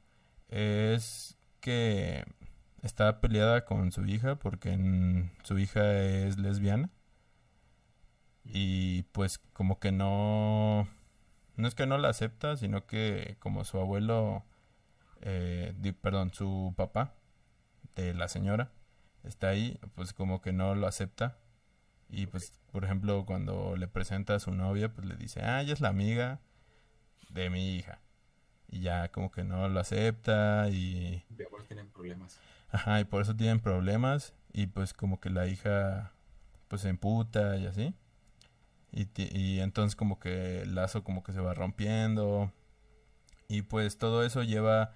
es 0.48 1.36
que 1.60 2.24
está 2.82 3.20
peleada 3.20 3.64
con 3.64 3.92
su 3.92 4.04
hija 4.06 4.36
porque 4.36 4.76
su 5.44 5.58
hija 5.58 5.92
es 5.94 6.38
lesbiana 6.38 6.90
y 8.44 9.04
pues 9.12 9.38
como 9.52 9.78
que 9.78 9.92
no 9.92 10.88
no 11.56 11.68
es 11.68 11.74
que 11.74 11.86
no 11.86 11.98
la 11.98 12.08
acepta 12.08 12.56
sino 12.56 12.86
que 12.86 13.36
como 13.38 13.64
su 13.64 13.78
abuelo 13.78 14.44
eh, 15.22 15.94
perdón, 16.00 16.32
su 16.32 16.74
papá 16.76 17.14
de 17.94 18.14
la 18.14 18.28
señora 18.28 18.72
está 19.24 19.48
ahí, 19.48 19.78
pues 19.94 20.12
como 20.12 20.40
que 20.40 20.52
no 20.52 20.74
lo 20.74 20.86
acepta. 20.86 21.38
Y 22.08 22.26
pues, 22.26 22.60
por 22.70 22.84
ejemplo, 22.84 23.24
cuando 23.24 23.76
le 23.76 23.88
presenta 23.88 24.34
a 24.34 24.40
su 24.40 24.52
novia, 24.52 24.92
pues 24.92 25.06
le 25.06 25.16
dice, 25.16 25.40
ah, 25.40 25.62
ella 25.62 25.72
es 25.72 25.80
la 25.80 25.88
amiga 25.88 26.40
de 27.30 27.48
mi 27.48 27.76
hija. 27.76 28.00
Y 28.68 28.80
ya 28.80 29.08
como 29.10 29.30
que 29.30 29.44
no 29.44 29.68
lo 29.68 29.80
acepta 29.80 30.68
y... 30.68 31.24
De 31.30 31.46
tienen 31.68 31.88
problemas. 31.88 32.38
Ajá, 32.70 33.00
y 33.00 33.04
por 33.04 33.22
eso 33.22 33.34
tienen 33.36 33.60
problemas. 33.60 34.34
Y 34.52 34.66
pues 34.66 34.92
como 34.92 35.20
que 35.20 35.30
la 35.30 35.46
hija 35.46 36.12
pues 36.68 36.82
se 36.82 36.88
emputa 36.88 37.56
y 37.56 37.66
así. 37.66 37.94
Y, 38.90 39.08
y 39.16 39.60
entonces 39.60 39.96
como 39.96 40.18
que 40.18 40.62
el 40.62 40.74
lazo 40.74 41.04
como 41.04 41.22
que 41.22 41.32
se 41.32 41.40
va 41.40 41.54
rompiendo. 41.54 42.52
Y 43.48 43.62
pues 43.62 43.98
todo 43.98 44.24
eso 44.24 44.42
lleva 44.42 44.94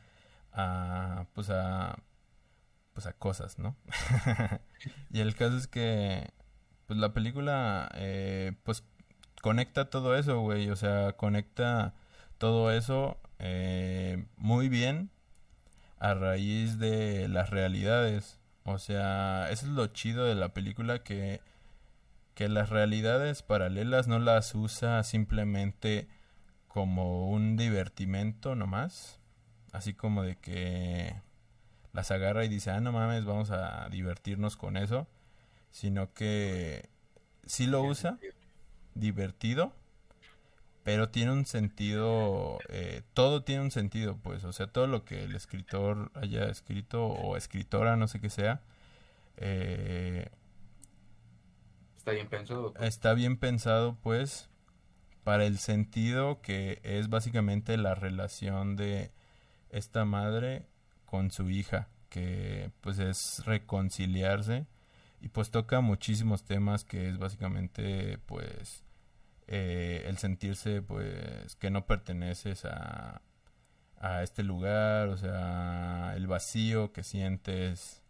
a 0.56 1.26
pues 1.34 1.50
a 1.50 1.98
pues 2.92 3.06
a 3.06 3.12
cosas, 3.12 3.58
¿no? 3.58 3.76
y 5.10 5.20
el 5.20 5.34
caso 5.36 5.56
es 5.56 5.68
que 5.68 6.30
pues 6.86 6.98
la 6.98 7.12
película 7.12 7.90
eh, 7.94 8.52
pues 8.64 8.84
conecta 9.42 9.90
todo 9.90 10.16
eso, 10.16 10.40
güey, 10.40 10.70
o 10.70 10.76
sea, 10.76 11.12
conecta 11.12 11.94
todo 12.38 12.72
eso 12.72 13.18
eh, 13.38 14.26
muy 14.36 14.68
bien 14.68 15.10
a 15.98 16.14
raíz 16.14 16.78
de 16.78 17.28
las 17.28 17.50
realidades. 17.50 18.40
O 18.64 18.78
sea, 18.78 19.48
eso 19.50 19.66
es 19.66 19.72
lo 19.72 19.86
chido 19.88 20.24
de 20.24 20.34
la 20.34 20.54
película 20.54 21.04
que 21.04 21.40
que 22.36 22.50
las 22.50 22.68
realidades 22.68 23.42
paralelas 23.42 24.08
no 24.08 24.18
las 24.18 24.54
usa 24.54 25.02
simplemente 25.04 26.06
como 26.68 27.30
un 27.30 27.56
divertimento 27.56 28.54
nomás, 28.54 29.18
así 29.72 29.94
como 29.94 30.22
de 30.22 30.36
que 30.36 31.14
las 31.92 32.10
agarra 32.10 32.44
y 32.44 32.48
dice, 32.48 32.70
ah, 32.70 32.80
no 32.80 32.92
mames, 32.92 33.24
vamos 33.24 33.50
a 33.50 33.88
divertirnos 33.90 34.56
con 34.56 34.76
eso, 34.76 35.06
sino 35.70 36.12
que 36.12 36.88
sí 37.44 37.66
lo 37.66 37.82
usa, 37.82 38.18
divertido, 38.94 39.72
pero 40.84 41.08
tiene 41.08 41.32
un 41.32 41.46
sentido, 41.46 42.58
eh, 42.68 43.02
todo 43.14 43.42
tiene 43.42 43.62
un 43.62 43.70
sentido, 43.70 44.18
pues, 44.22 44.44
o 44.44 44.52
sea, 44.52 44.68
todo 44.68 44.86
lo 44.86 45.04
que 45.04 45.24
el 45.24 45.34
escritor 45.34 46.12
haya 46.14 46.44
escrito 46.44 47.06
o 47.06 47.36
escritora, 47.36 47.96
no 47.96 48.08
sé 48.08 48.20
qué 48.20 48.30
sea, 48.30 48.60
eh, 49.36 50.28
está 51.96 52.12
bien 52.12 52.28
pensado. 52.28 52.72
Pues. 52.72 52.88
Está 52.88 53.14
bien 53.14 53.36
pensado, 53.36 53.96
pues, 54.02 54.48
para 55.24 55.44
el 55.44 55.58
sentido 55.58 56.40
que 56.40 56.78
es 56.84 57.08
básicamente 57.08 57.76
la 57.76 57.94
relación 57.94 58.76
de 58.76 59.10
esta 59.76 60.04
madre 60.04 60.66
con 61.04 61.30
su 61.30 61.50
hija, 61.50 61.88
que 62.08 62.70
pues 62.80 62.98
es 62.98 63.44
reconciliarse 63.44 64.66
y 65.20 65.28
pues 65.28 65.50
toca 65.50 65.80
muchísimos 65.80 66.44
temas 66.44 66.84
que 66.84 67.08
es 67.08 67.18
básicamente 67.18 68.18
pues 68.26 68.84
eh, 69.48 70.04
el 70.06 70.18
sentirse 70.18 70.82
pues 70.82 71.56
que 71.56 71.70
no 71.70 71.86
perteneces 71.86 72.64
a, 72.64 73.22
a 74.00 74.22
este 74.22 74.42
lugar, 74.42 75.08
o 75.08 75.16
sea, 75.16 76.14
el 76.16 76.26
vacío 76.26 76.92
que 76.92 77.02
sientes 77.02 78.02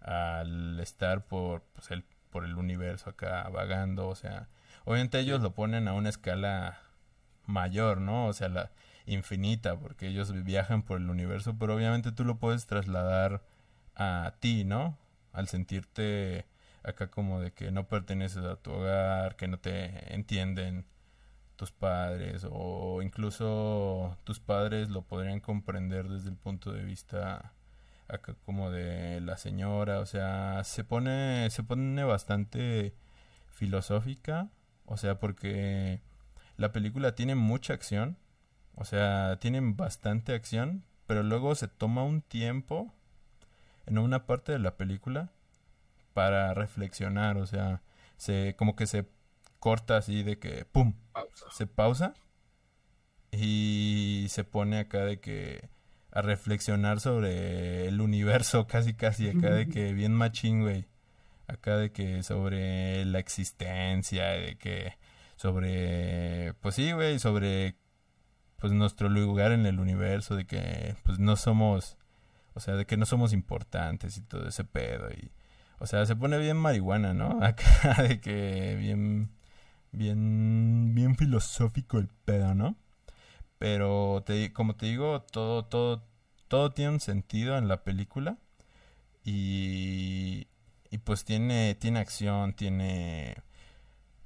al 0.00 0.78
estar 0.80 1.26
por 1.26 1.62
pues, 1.74 1.90
el, 1.90 2.04
por 2.30 2.44
el 2.44 2.56
universo 2.56 3.10
acá 3.10 3.48
vagando, 3.48 4.08
o 4.08 4.14
sea, 4.14 4.48
obviamente 4.84 5.18
ellos 5.20 5.40
lo 5.40 5.54
ponen 5.54 5.88
a 5.88 5.94
una 5.94 6.10
escala 6.10 6.80
mayor, 7.46 8.00
¿no? 8.00 8.26
O 8.26 8.32
sea, 8.32 8.48
la, 8.48 8.70
infinita, 9.06 9.78
porque 9.78 10.08
ellos 10.08 10.32
viajan 10.44 10.82
por 10.82 10.98
el 11.00 11.10
universo, 11.10 11.56
pero 11.58 11.74
obviamente 11.76 12.12
tú 12.12 12.24
lo 12.24 12.38
puedes 12.38 12.66
trasladar 12.66 13.42
a 13.96 14.34
ti, 14.40 14.64
¿no? 14.64 14.98
Al 15.32 15.48
sentirte 15.48 16.46
acá 16.82 17.10
como 17.10 17.40
de 17.40 17.52
que 17.52 17.70
no 17.72 17.88
perteneces 17.88 18.44
a 18.44 18.56
tu 18.56 18.72
hogar, 18.72 19.36
que 19.36 19.48
no 19.48 19.58
te 19.58 20.14
entienden 20.14 20.86
tus 21.56 21.72
padres 21.72 22.46
o 22.50 23.00
incluso 23.02 24.18
tus 24.24 24.40
padres 24.40 24.88
lo 24.90 25.02
podrían 25.02 25.40
comprender 25.40 26.08
desde 26.08 26.30
el 26.30 26.36
punto 26.36 26.72
de 26.72 26.84
vista 26.84 27.52
acá 28.08 28.34
como 28.44 28.70
de 28.70 29.20
la 29.20 29.36
señora, 29.36 30.00
o 30.00 30.06
sea, 30.06 30.62
se 30.64 30.84
pone 30.84 31.48
se 31.50 31.62
pone 31.62 32.04
bastante 32.04 32.94
filosófica, 33.48 34.50
o 34.86 34.96
sea, 34.96 35.18
porque 35.20 36.00
la 36.56 36.72
película 36.72 37.14
tiene 37.14 37.34
mucha 37.34 37.74
acción, 37.74 38.18
o 38.76 38.84
sea, 38.84 39.38
tienen 39.40 39.76
bastante 39.76 40.34
acción, 40.34 40.84
pero 41.06 41.22
luego 41.22 41.54
se 41.54 41.68
toma 41.68 42.04
un 42.04 42.22
tiempo 42.22 42.92
en 43.86 43.98
una 43.98 44.26
parte 44.26 44.52
de 44.52 44.58
la 44.58 44.76
película 44.76 45.30
para 46.14 46.54
reflexionar, 46.54 47.36
o 47.36 47.46
sea, 47.46 47.82
se 48.16 48.54
como 48.56 48.76
que 48.76 48.86
se 48.86 49.06
corta 49.58 49.96
así 49.96 50.22
de 50.22 50.38
que 50.38 50.64
pum, 50.64 50.94
se 51.50 51.66
pausa 51.66 52.14
y 53.32 54.26
se 54.30 54.44
pone 54.44 54.78
acá 54.78 55.04
de 55.04 55.20
que 55.20 55.68
a 56.12 56.22
reflexionar 56.22 57.00
sobre 57.00 57.88
el 57.88 58.00
universo 58.00 58.66
casi 58.68 58.94
casi 58.94 59.28
acá 59.28 59.50
de 59.50 59.68
que 59.68 59.92
bien 59.92 60.12
machín, 60.14 60.62
güey. 60.62 60.86
Acá 61.46 61.76
de 61.76 61.92
que 61.92 62.22
sobre 62.22 63.04
la 63.04 63.18
existencia, 63.18 64.28
de 64.28 64.56
que 64.56 64.96
sobre 65.36 66.54
pues 66.60 66.76
sí, 66.76 66.92
güey, 66.92 67.18
sobre 67.18 67.76
pues 68.64 68.72
nuestro 68.72 69.10
lugar 69.10 69.52
en 69.52 69.66
el 69.66 69.78
universo, 69.78 70.36
de 70.36 70.46
que 70.46 70.96
pues 71.02 71.18
no 71.18 71.36
somos, 71.36 71.98
o 72.54 72.60
sea, 72.60 72.76
de 72.76 72.86
que 72.86 72.96
no 72.96 73.04
somos 73.04 73.34
importantes 73.34 74.16
y 74.16 74.22
todo 74.22 74.48
ese 74.48 74.64
pedo 74.64 75.10
y 75.10 75.32
o 75.80 75.86
sea, 75.86 76.06
se 76.06 76.16
pone 76.16 76.38
bien 76.38 76.56
marihuana, 76.56 77.12
¿no? 77.12 77.40
Acá 77.44 78.02
de 78.02 78.22
que 78.22 78.76
bien 78.80 79.30
bien 79.92 80.94
bien 80.94 81.14
filosófico 81.16 81.98
el 81.98 82.08
pedo, 82.08 82.54
¿no? 82.54 82.76
Pero 83.58 84.22
te, 84.24 84.52
como 84.54 84.76
te 84.76 84.86
digo, 84.86 85.20
todo 85.22 85.66
todo 85.66 86.02
todo 86.48 86.72
tiene 86.72 86.92
un 86.92 87.00
sentido 87.00 87.58
en 87.58 87.68
la 87.68 87.84
película 87.84 88.38
y 89.24 90.48
y 90.90 90.98
pues 90.98 91.24
tiene 91.26 91.74
tiene 91.74 92.00
acción, 92.00 92.54
tiene 92.54 93.36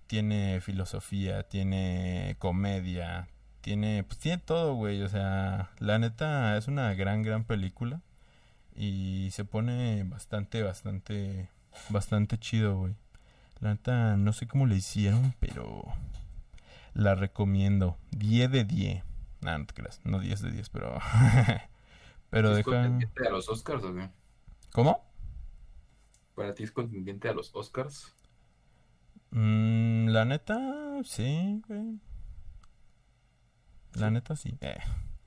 tiene 0.06 0.60
filosofía, 0.60 1.48
tiene 1.48 2.36
comedia, 2.38 3.28
tiene, 3.68 4.02
pues 4.02 4.18
tiene 4.18 4.38
todo, 4.38 4.72
güey. 4.76 5.02
O 5.02 5.08
sea, 5.10 5.70
la 5.78 5.98
neta 5.98 6.56
es 6.56 6.68
una 6.68 6.94
gran, 6.94 7.22
gran 7.22 7.44
película. 7.44 8.00
Y 8.74 9.28
se 9.32 9.44
pone 9.44 10.04
bastante, 10.04 10.62
bastante, 10.62 11.50
bastante 11.90 12.38
chido, 12.38 12.78
güey. 12.78 12.94
La 13.60 13.74
neta, 13.74 14.16
no 14.16 14.32
sé 14.32 14.48
cómo 14.48 14.64
le 14.64 14.76
hicieron, 14.76 15.34
pero 15.38 15.84
la 16.94 17.14
recomiendo. 17.14 17.98
10 18.12 18.50
de 18.50 18.64
10. 18.64 19.04
Nah, 19.42 19.58
no 19.58 19.66
te 19.66 19.74
creas. 19.74 20.00
No 20.02 20.18
10 20.18 20.40
de 20.40 20.50
10, 20.50 20.70
pero. 20.70 20.98
pero 22.30 22.52
¿Es 22.52 22.56
deja. 22.56 22.70
contendiente 22.70 23.28
a 23.28 23.30
los 23.30 23.50
Oscars 23.50 23.84
o 23.84 23.94
qué? 23.94 24.08
¿Cómo? 24.72 25.04
¿Para 26.34 26.54
ti 26.54 26.62
es 26.62 26.72
contendiente 26.72 27.28
a 27.28 27.34
los 27.34 27.54
Oscars? 27.54 28.14
Mm, 29.30 30.08
la 30.08 30.24
neta, 30.24 30.58
sí, 31.04 31.60
güey. 31.68 32.00
La 33.95 34.11
neta, 34.11 34.36
sí. 34.36 34.57
Eh. 34.61 34.78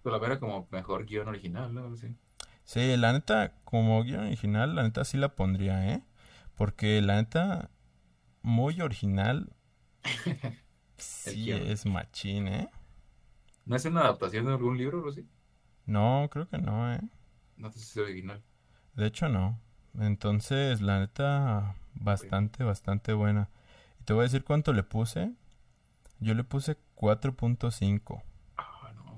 Pues 0.02 0.12
la 0.12 0.20
vera 0.20 0.40
como 0.40 0.68
mejor 0.72 1.06
guion 1.06 1.28
original, 1.28 1.74
¿no? 1.74 1.96
Sí. 1.98 2.16
Sí, 2.64 2.96
la 2.98 3.14
neta, 3.14 3.54
como 3.64 4.04
guion 4.04 4.26
original, 4.26 4.76
la 4.76 4.84
neta 4.84 5.04
sí 5.04 5.18
la 5.18 5.36
pondría, 5.36 5.94
¿eh? 5.94 6.04
Porque 6.56 7.02
la 7.02 7.16
neta, 7.16 7.70
muy 8.42 8.82
original, 8.82 9.54
sí 10.98 11.52
es 11.52 11.86
machín, 11.86 12.48
¿eh? 12.48 12.70
¿No 13.66 13.76
es 13.76 13.86
una 13.86 14.02
adaptación 14.02 14.46
de 14.46 14.52
algún 14.52 14.78
libro, 14.78 15.02
Rosy? 15.02 15.28
No, 15.86 16.30
creo 16.32 16.48
que 16.48 16.58
no, 16.58 16.94
¿eh? 16.94 17.02
No 17.58 17.72
sé 17.72 17.80
si 17.80 17.86
es 17.86 17.98
original. 17.98 18.42
De 18.96 19.08
hecho, 19.08 19.30
no. 19.30 19.60
Entonces, 20.00 20.82
la 20.82 21.00
neta, 21.00 21.76
bastante, 21.94 22.64
bastante 22.64 23.14
buena. 23.14 23.50
Y 24.00 24.04
te 24.04 24.14
voy 24.14 24.22
a 24.22 24.24
decir 24.24 24.44
cuánto 24.44 24.74
le 24.74 24.84
puse. 24.84 25.32
Yo 26.20 26.34
le 26.34 26.44
puse 26.44 26.78
4.5. 26.96 28.24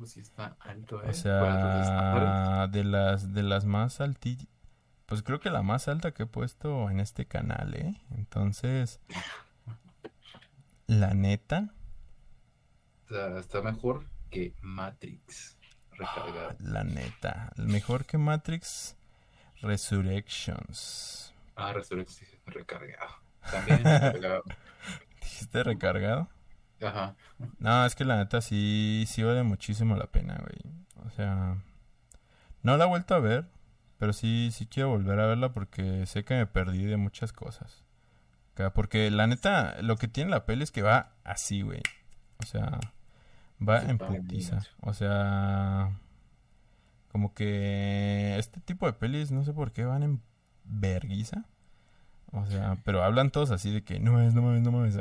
Ah, 0.04 0.06
pues 0.06 0.12
sí 0.12 0.20
está 0.20 0.58
alto, 0.60 1.02
¿eh? 1.04 1.08
O 1.08 1.12
estándares. 1.12 1.88
sea, 1.88 2.68
de 2.68 2.84
las, 2.84 3.34
de 3.34 3.44
las 3.44 3.66
más 3.66 4.02
alti... 4.02 4.50
Pues 5.06 5.22
creo 5.24 5.40
que 5.40 5.50
la 5.50 5.62
más 5.62 5.88
alta 5.88 6.12
que 6.12 6.24
he 6.24 6.26
puesto 6.26 6.90
en 6.90 7.00
este 7.00 7.26
canal, 7.26 7.76
¿eh? 7.76 8.02
Entonces, 8.12 9.00
la 10.88 11.14
neta, 11.14 11.74
está 13.38 13.62
mejor 13.62 14.06
que 14.30 14.54
Matrix 14.62 15.58
recargada. 15.92 16.56
la 16.60 16.84
neta. 16.84 17.52
Mejor 17.58 18.06
que 18.06 18.18
Matrix 18.18 18.96
Resurrections. 19.62 21.34
Ah, 21.56 21.74
Resurrection 21.74 22.30
recargado. 22.46 23.16
También 23.52 23.84
recargado. 23.84 24.44
¿Dijiste 25.22 25.64
recargado? 25.64 26.30
Ajá. 26.84 27.16
No, 27.60 27.86
es 27.86 27.96
que 27.96 28.06
la 28.06 28.18
neta 28.18 28.42
sí, 28.42 29.06
sí 29.08 29.24
vale 29.24 29.44
muchísimo 29.44 29.96
la 29.96 30.08
pena, 30.08 30.36
güey. 30.40 30.76
O 31.06 31.10
sea, 31.12 31.58
no 32.62 32.78
la 32.78 32.86
he 32.86 32.88
vuelto 32.88 33.16
a 33.16 33.20
ver, 33.20 33.46
pero 33.98 34.14
sí, 34.14 34.50
sí 34.52 34.66
quiero 34.68 34.90
volver 34.90 35.20
a 35.20 35.28
verla 35.28 35.54
porque 35.54 36.06
sé 36.06 36.24
que 36.24 36.36
me 36.36 36.46
perdí 36.46 36.86
de 36.86 36.98
muchas 36.98 37.34
cosas. 37.34 37.84
Porque 38.76 39.10
la 39.10 39.26
neta, 39.28 39.82
lo 39.82 39.98
que 39.98 40.08
tiene 40.08 40.30
la 40.30 40.46
peli 40.46 40.64
es 40.64 40.72
que 40.72 40.84
va 40.84 41.14
así, 41.24 41.64
güey. 41.64 41.82
O 42.38 42.46
sea, 42.46 42.80
va 43.68 43.82
Sí, 43.82 43.90
en 43.90 43.98
putiza. 43.98 44.62
O 44.82 44.94
sea, 44.94 45.98
como 47.12 47.34
que 47.34 48.38
este 48.38 48.60
tipo 48.60 48.86
de 48.86 48.94
pelis, 48.94 49.32
no 49.32 49.44
sé 49.44 49.54
por 49.54 49.72
qué 49.72 49.86
van 49.86 50.04
en 50.04 50.22
verguiza. 50.66 51.46
O 52.32 52.46
sea, 52.46 52.78
pero 52.84 53.04
hablan 53.04 53.32
todos 53.32 53.52
así 53.52 53.72
de 53.72 53.84
que 53.84 54.00
no 54.00 54.14
mames, 54.14 54.34
no 54.34 54.42
mames, 54.42 54.62
no 54.62 54.72
mames. 54.72 54.98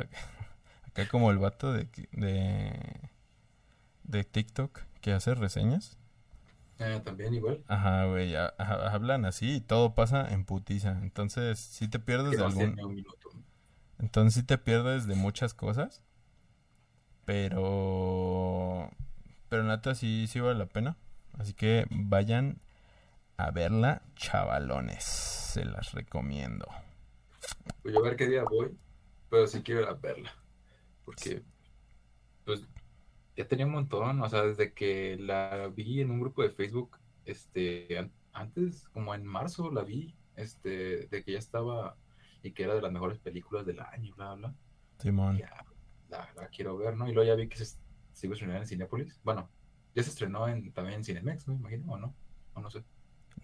Acá, 0.93 1.07
como 1.07 1.31
el 1.31 1.39
vato 1.39 1.73
de, 1.73 1.87
de, 2.11 3.09
de 4.03 4.23
TikTok 4.23 4.81
que 5.01 5.11
hace 5.11 5.33
reseñas. 5.33 5.97
Eh, 6.77 7.01
también 7.03 7.33
igual. 7.33 7.63
Ajá, 7.67 8.05
güey, 8.05 8.35
hablan 8.35 9.25
así 9.25 9.55
y 9.55 9.61
todo 9.61 9.95
pasa 9.95 10.31
en 10.31 10.45
putiza. 10.45 10.99
Entonces, 11.01 11.57
si 11.57 11.87
te 11.87 11.97
pierdes 11.97 12.37
de 12.37 12.45
algún... 12.45 12.79
un. 12.79 13.05
Entonces 13.97 14.35
sí 14.35 14.43
te 14.43 14.59
pierdes 14.59 15.07
de 15.07 15.15
muchas 15.15 15.55
cosas. 15.55 16.03
Pero... 17.25 18.91
Pero 19.49 19.63
neta 19.63 19.95
sí, 19.95 20.27
sí 20.27 20.39
vale 20.41 20.59
la 20.59 20.67
pena. 20.67 20.95
Así 21.39 21.53
que 21.53 21.87
vayan 21.89 22.61
a 23.37 23.49
verla, 23.49 24.03
chavalones. 24.15 25.03
Se 25.03 25.65
las 25.65 25.93
recomiendo. 25.93 26.67
Pues 27.81 27.95
yo 27.95 27.99
a 27.99 28.03
ver 28.03 28.15
qué 28.15 28.27
día 28.27 28.43
voy, 28.43 28.77
pero 29.31 29.47
sí 29.47 29.63
quiero 29.63 29.81
ir 29.81 29.87
a 29.87 29.93
verla. 29.93 30.31
Porque, 31.05 31.43
pues, 32.45 32.65
ya 33.35 33.47
tenía 33.47 33.65
un 33.65 33.71
montón, 33.73 34.21
o 34.21 34.29
sea, 34.29 34.43
desde 34.43 34.73
que 34.73 35.17
la 35.17 35.67
vi 35.67 36.01
en 36.01 36.11
un 36.11 36.19
grupo 36.19 36.43
de 36.43 36.51
Facebook, 36.51 36.97
este, 37.25 37.97
an- 37.97 38.11
antes, 38.31 38.87
como 38.89 39.13
en 39.15 39.25
marzo 39.25 39.71
la 39.71 39.83
vi, 39.83 40.15
este, 40.35 41.07
de 41.07 41.23
que 41.23 41.33
ya 41.33 41.39
estaba 41.39 41.97
y 42.41 42.51
que 42.51 42.63
era 42.63 42.75
de 42.75 42.81
las 42.81 42.91
mejores 42.91 43.19
películas 43.19 43.65
del 43.65 43.79
año, 43.79 44.13
bla, 44.15 44.33
bla. 44.35 44.55
Simón. 44.99 45.37
Ya, 45.37 45.65
la, 46.09 46.29
la 46.35 46.47
quiero 46.49 46.77
ver, 46.77 46.95
¿no? 46.95 47.07
Y 47.07 47.13
luego 47.13 47.27
ya 47.27 47.35
vi 47.35 47.47
que 47.47 47.57
se, 47.57 47.65
se 48.11 48.27
iba 48.27 48.33
a 48.33 48.35
estrenar 48.35 48.57
en 48.57 48.67
Cinépolis. 48.67 49.19
Bueno, 49.23 49.49
ya 49.95 50.03
se 50.03 50.09
estrenó 50.09 50.47
en, 50.47 50.71
también 50.73 50.97
en 50.97 51.03
Cinemex, 51.03 51.47
¿no? 51.47 51.53
Imagino, 51.55 51.93
o 51.93 51.97
no, 51.97 52.13
o 52.53 52.61
no 52.61 52.69
sé. 52.69 52.83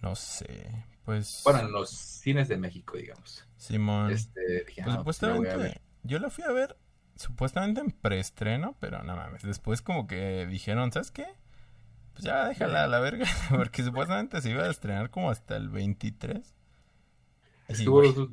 No 0.01 0.15
sé. 0.15 0.85
Pues... 1.05 1.41
Bueno, 1.43 1.59
en 1.61 1.71
los 1.71 1.89
cines 1.89 2.47
de 2.47 2.57
México, 2.57 2.97
digamos. 2.97 3.45
Simón. 3.57 4.11
Este, 4.11 4.63
dije, 4.65 4.83
Pues 4.83 4.95
ah, 4.97 5.03
pues 5.03 5.21
la 5.21 5.35
supuestamente, 5.35 5.81
yo 6.03 6.19
la 6.19 6.29
fui 6.29 6.43
a 6.43 6.51
ver 6.51 6.77
supuestamente 7.19 7.81
en 7.81 7.91
preestreno, 7.91 8.75
pero 8.79 9.03
no 9.03 9.15
mames. 9.15 9.43
Después 9.43 9.81
como 9.81 10.07
que 10.07 10.47
dijeron, 10.47 10.91
¿sabes 10.91 11.11
qué? 11.11 11.27
Pues 12.13 12.25
ya 12.25 12.47
déjala 12.47 12.83
a 12.85 12.87
la 12.87 12.99
verga, 12.99 13.25
porque 13.49 13.83
supuestamente 13.83 14.41
se 14.41 14.51
iba 14.51 14.63
a 14.63 14.69
estrenar 14.71 15.09
como 15.11 15.31
hasta 15.31 15.57
el 15.57 15.69
23. 15.69 16.55
Es 17.67 17.79
Y, 17.79 17.83
que 17.83 17.89
hubo, 17.89 18.01
dos, 18.01 18.29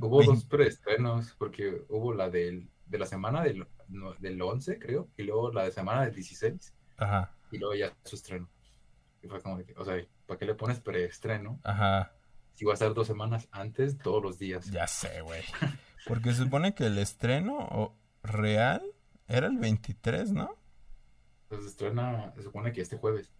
hubo 0.00 0.22
dos 0.22 0.44
preestrenos, 0.44 1.34
porque 1.38 1.82
hubo 1.88 2.12
la 2.14 2.30
del, 2.30 2.70
de 2.86 2.98
la 2.98 3.06
semana 3.06 3.42
del, 3.42 3.66
no, 3.88 4.14
del 4.14 4.40
11, 4.40 4.78
creo, 4.78 5.08
y 5.16 5.22
luego 5.24 5.52
la 5.52 5.64
de 5.64 5.72
semana 5.72 6.02
del 6.04 6.14
16, 6.14 6.74
Ajá, 6.96 7.32
y 7.50 7.58
luego 7.58 7.74
ya 7.74 7.96
su 8.04 8.16
estreno. 8.16 8.48
Y 9.22 9.28
fue 9.28 9.40
como 9.42 9.58
que, 9.64 9.74
o 9.76 9.84
sea, 9.84 9.96
¿para 10.26 10.38
qué 10.38 10.46
le 10.46 10.54
pones 10.54 10.80
preestreno? 10.80 11.60
ajá, 11.64 12.12
Si 12.54 12.64
va 12.64 12.72
a 12.72 12.74
estar 12.74 12.94
dos 12.94 13.06
semanas 13.06 13.48
antes, 13.52 13.98
todos 13.98 14.22
los 14.22 14.38
días. 14.38 14.70
ya 14.70 14.86
sé, 14.86 15.20
güey. 15.22 15.42
Porque 16.06 16.32
se 16.32 16.42
supone 16.44 16.74
que 16.74 16.86
el 16.86 16.98
estreno 16.98 17.56
o- 17.58 17.96
real 18.24 18.82
era 19.28 19.46
el 19.48 19.58
23, 19.58 20.32
¿no? 20.32 20.58
Entonces 21.44 21.72
estrena, 21.72 22.32
se 22.34 22.42
supone 22.42 22.72
que 22.72 22.80
este 22.82 22.98
jueves. 22.98 23.32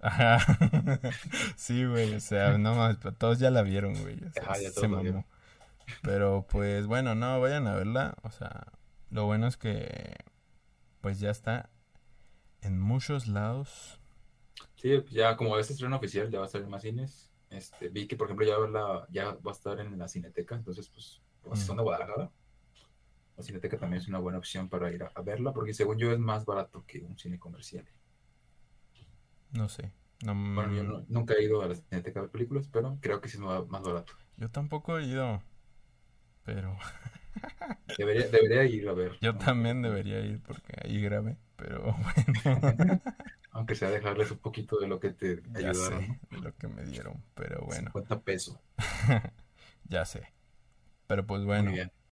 Ajá. 0.00 0.38
Sí, 1.56 1.84
güey, 1.84 2.14
o 2.14 2.20
sea, 2.20 2.56
no 2.58 2.74
pero 3.02 3.14
todos 3.14 3.38
ya 3.38 3.50
la 3.50 3.62
vieron, 3.62 3.94
güey. 4.00 4.22
o 4.24 4.30
sea, 4.30 4.44
Ajá, 4.44 4.58
ya 4.60 4.70
se 4.70 4.74
todos 4.74 4.90
la 4.90 4.98
mamó. 4.98 5.02
vieron. 5.02 5.26
Pero 6.02 6.46
pues 6.48 6.86
bueno, 6.86 7.14
no, 7.14 7.40
vayan 7.40 7.66
a 7.66 7.74
verla. 7.76 8.16
O 8.22 8.30
sea, 8.30 8.72
lo 9.10 9.26
bueno 9.26 9.46
es 9.48 9.56
que 9.56 10.16
pues 11.00 11.20
ya 11.20 11.30
está 11.30 11.70
en 12.62 12.80
muchos 12.80 13.28
lados. 13.28 14.00
Sí, 14.76 15.02
ya 15.10 15.36
como 15.36 15.58
es 15.58 15.70
estreno 15.70 15.96
oficial, 15.96 16.30
ya 16.30 16.38
va 16.38 16.44
a 16.44 16.46
estar 16.46 16.62
en 16.62 16.70
más 16.70 16.82
cines. 16.82 17.30
Este, 17.50 17.88
vi 17.88 18.06
que, 18.06 18.16
por 18.16 18.26
ejemplo, 18.28 18.46
ya, 18.46 18.58
va 18.58 18.68
la, 18.68 19.06
ya 19.10 19.32
va 19.34 19.52
a 19.52 19.54
estar 19.54 19.80
en 19.80 19.98
la 19.98 20.08
Cineteca, 20.08 20.54
entonces, 20.54 20.88
pues, 20.90 21.20
pues 21.42 21.60
Mm. 21.60 21.62
son 21.66 21.76
de 21.78 21.82
Guadalajara. 21.82 22.30
La 23.38 23.42
Cineteca 23.44 23.78
también 23.78 24.02
es 24.02 24.08
una 24.08 24.18
buena 24.18 24.36
opción 24.38 24.68
para 24.68 24.92
ir 24.92 25.02
a, 25.02 25.06
a 25.14 25.22
verla, 25.22 25.54
porque 25.54 25.72
según 25.72 25.96
yo 25.98 26.12
es 26.12 26.18
más 26.18 26.44
barato 26.44 26.84
que 26.86 27.00
un 27.00 27.18
cine 27.18 27.38
comercial. 27.38 27.86
No 29.52 29.68
sé. 29.68 29.92
No, 30.24 30.34
Bueno, 30.54 30.74
yo 30.74 30.82
no- 30.82 31.04
nunca 31.08 31.34
he 31.34 31.44
ido 31.44 31.62
a 31.62 31.68
la 31.68 31.74
Cineteca 31.74 32.20
ver 32.20 32.30
películas, 32.30 32.68
pero 32.72 32.98
creo 33.00 33.20
que 33.20 33.28
sí 33.28 33.36
es 33.36 33.40
más, 33.42 33.66
más 33.68 33.82
barato. 33.82 34.12
yo 34.36 34.50
tampoco 34.50 34.98
he 34.98 35.04
ido. 35.04 35.42
Pero 36.44 36.76
Debería, 37.98 38.28
debería 38.28 38.64
ir 38.64 38.88
a 38.88 38.92
ver. 38.94 39.12
yo 39.20 39.32
¿no? 39.32 39.38
también 39.38 39.82
debería 39.82 40.20
ir 40.20 40.40
porque 40.42 40.74
ahí 40.84 41.00
grabé. 41.00 41.36
Pero 41.56 41.82
bueno, 42.14 42.40
Aunque 43.50 43.74
sea 43.74 43.90
dejarles 43.90 44.30
un 44.30 44.38
poquito 44.38 44.78
de 44.78 44.88
lo 44.88 45.00
que 45.00 45.10
te 45.10 45.42
ya 45.54 45.68
ayudaron. 45.68 46.00
sé 46.00 46.20
de 46.30 46.38
lo 46.38 46.56
que 46.56 46.68
me 46.68 46.84
dieron. 46.84 47.22
Pero 47.34 47.60
¿no? 47.60 47.66
bueno, 47.66 47.92
50 47.92 48.20
pesos. 48.20 48.58
ya 49.88 50.04
sé. 50.04 50.32
Pero 51.06 51.26
pues 51.26 51.44
Muy 51.44 51.46
bueno, 51.46 51.72
bien. 51.72 51.92